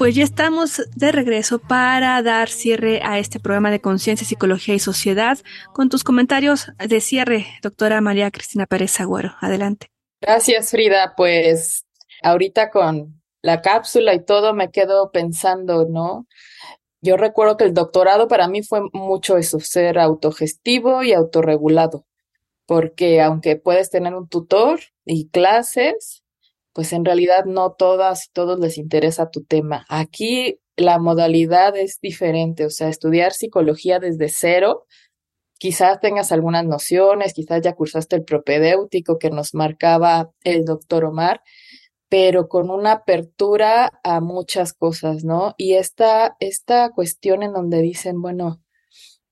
Pues 0.00 0.14
ya 0.14 0.24
estamos 0.24 0.80
de 0.96 1.12
regreso 1.12 1.58
para 1.58 2.22
dar 2.22 2.48
cierre 2.48 3.02
a 3.04 3.18
este 3.18 3.38
programa 3.38 3.70
de 3.70 3.82
Conciencia, 3.82 4.26
Psicología 4.26 4.74
y 4.74 4.78
Sociedad 4.78 5.36
con 5.74 5.90
tus 5.90 6.04
comentarios 6.04 6.72
de 6.78 7.02
cierre, 7.02 7.46
doctora 7.62 8.00
María 8.00 8.30
Cristina 8.30 8.64
Pérez 8.64 8.98
Agüero. 8.98 9.34
Adelante. 9.42 9.88
Gracias, 10.22 10.70
Frida. 10.70 11.12
Pues 11.18 11.84
ahorita 12.22 12.70
con 12.70 13.20
la 13.42 13.60
cápsula 13.60 14.14
y 14.14 14.24
todo 14.24 14.54
me 14.54 14.70
quedo 14.70 15.10
pensando, 15.10 15.84
¿no? 15.84 16.26
Yo 17.02 17.18
recuerdo 17.18 17.58
que 17.58 17.64
el 17.64 17.74
doctorado 17.74 18.26
para 18.26 18.48
mí 18.48 18.62
fue 18.62 18.80
mucho 18.94 19.36
eso, 19.36 19.60
ser 19.60 19.98
autogestivo 19.98 21.02
y 21.02 21.12
autorregulado, 21.12 22.06
porque 22.64 23.20
aunque 23.20 23.56
puedes 23.56 23.90
tener 23.90 24.14
un 24.14 24.30
tutor 24.30 24.80
y 25.04 25.28
clases, 25.28 26.19
pues 26.72 26.92
en 26.92 27.04
realidad 27.04 27.44
no 27.44 27.72
todas 27.72 28.26
y 28.26 28.32
todos 28.32 28.58
les 28.60 28.78
interesa 28.78 29.30
tu 29.30 29.44
tema. 29.44 29.84
Aquí 29.88 30.60
la 30.76 30.98
modalidad 30.98 31.76
es 31.76 31.98
diferente, 32.00 32.64
o 32.64 32.70
sea, 32.70 32.88
estudiar 32.88 33.32
psicología 33.32 33.98
desde 33.98 34.28
cero, 34.28 34.86
quizás 35.58 36.00
tengas 36.00 36.32
algunas 36.32 36.64
nociones, 36.64 37.34
quizás 37.34 37.60
ya 37.62 37.74
cursaste 37.74 38.16
el 38.16 38.24
propedéutico 38.24 39.18
que 39.18 39.30
nos 39.30 39.54
marcaba 39.54 40.30
el 40.42 40.64
doctor 40.64 41.04
Omar, 41.04 41.42
pero 42.08 42.48
con 42.48 42.70
una 42.70 42.92
apertura 42.92 43.92
a 44.02 44.20
muchas 44.20 44.72
cosas, 44.72 45.22
¿no? 45.22 45.54
Y 45.58 45.74
esta, 45.74 46.36
esta 46.40 46.90
cuestión 46.90 47.42
en 47.42 47.52
donde 47.52 47.82
dicen, 47.82 48.20
bueno, 48.20 48.60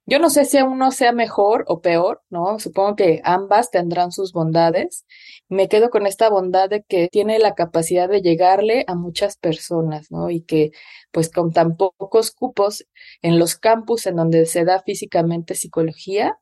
yo 0.08 0.18
no 0.18 0.30
sé 0.30 0.46
si 0.46 0.56
uno 0.62 0.90
sea 0.90 1.12
mejor 1.12 1.64
o 1.68 1.82
peor, 1.82 2.22
¿no? 2.30 2.58
Supongo 2.58 2.96
que 2.96 3.20
ambas 3.24 3.70
tendrán 3.70 4.10
sus 4.10 4.32
bondades. 4.32 5.04
Me 5.50 5.68
quedo 5.68 5.90
con 5.90 6.06
esta 6.06 6.30
bondad 6.30 6.70
de 6.70 6.82
que 6.82 7.08
tiene 7.08 7.38
la 7.38 7.54
capacidad 7.54 8.08
de 8.08 8.22
llegarle 8.22 8.84
a 8.86 8.94
muchas 8.94 9.36
personas, 9.36 10.10
¿no? 10.10 10.30
Y 10.30 10.40
que 10.42 10.70
pues 11.12 11.30
con 11.30 11.52
tan 11.52 11.76
pocos 11.76 12.30
cupos 12.30 12.86
en 13.20 13.38
los 13.38 13.56
campus 13.56 14.06
en 14.06 14.16
donde 14.16 14.46
se 14.46 14.64
da 14.64 14.80
físicamente 14.82 15.54
psicología, 15.54 16.38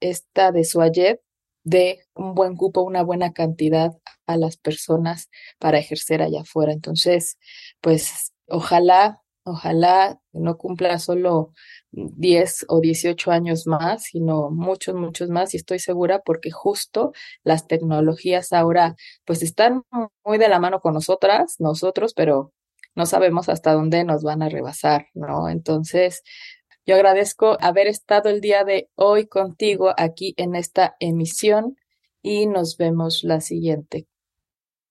esta 0.00 0.50
de 0.50 0.64
Suayet 0.64 1.20
de 1.62 2.00
un 2.14 2.34
buen 2.34 2.56
cupo, 2.56 2.82
una 2.82 3.02
buena 3.02 3.32
cantidad 3.34 3.92
a 4.26 4.36
las 4.38 4.56
personas 4.56 5.28
para 5.58 5.78
ejercer 5.78 6.22
allá 6.22 6.40
afuera. 6.42 6.72
Entonces, 6.72 7.38
pues 7.82 8.32
ojalá, 8.48 9.22
ojalá 9.44 10.20
no 10.32 10.56
cumpla 10.56 10.98
solo 10.98 11.52
10 11.94 12.66
o 12.68 12.80
18 12.80 13.30
años 13.30 13.66
más, 13.66 14.04
sino 14.04 14.50
muchos, 14.50 14.94
muchos 14.94 15.30
más, 15.30 15.54
y 15.54 15.56
estoy 15.56 15.78
segura 15.78 16.20
porque 16.24 16.50
justo 16.50 17.12
las 17.42 17.66
tecnologías 17.66 18.52
ahora 18.52 18.96
pues 19.24 19.42
están 19.42 19.82
muy 20.24 20.38
de 20.38 20.48
la 20.48 20.58
mano 20.58 20.80
con 20.80 20.94
nosotras, 20.94 21.56
nosotros, 21.58 22.14
pero 22.14 22.52
no 22.94 23.06
sabemos 23.06 23.48
hasta 23.48 23.72
dónde 23.72 24.04
nos 24.04 24.22
van 24.22 24.42
a 24.42 24.48
rebasar, 24.48 25.06
¿no? 25.14 25.48
Entonces, 25.48 26.22
yo 26.86 26.94
agradezco 26.96 27.56
haber 27.60 27.86
estado 27.86 28.28
el 28.28 28.40
día 28.40 28.64
de 28.64 28.90
hoy 28.94 29.26
contigo 29.26 29.92
aquí 29.96 30.34
en 30.36 30.54
esta 30.54 30.96
emisión 31.00 31.76
y 32.22 32.46
nos 32.46 32.76
vemos 32.76 33.24
la 33.24 33.40
siguiente. 33.40 34.06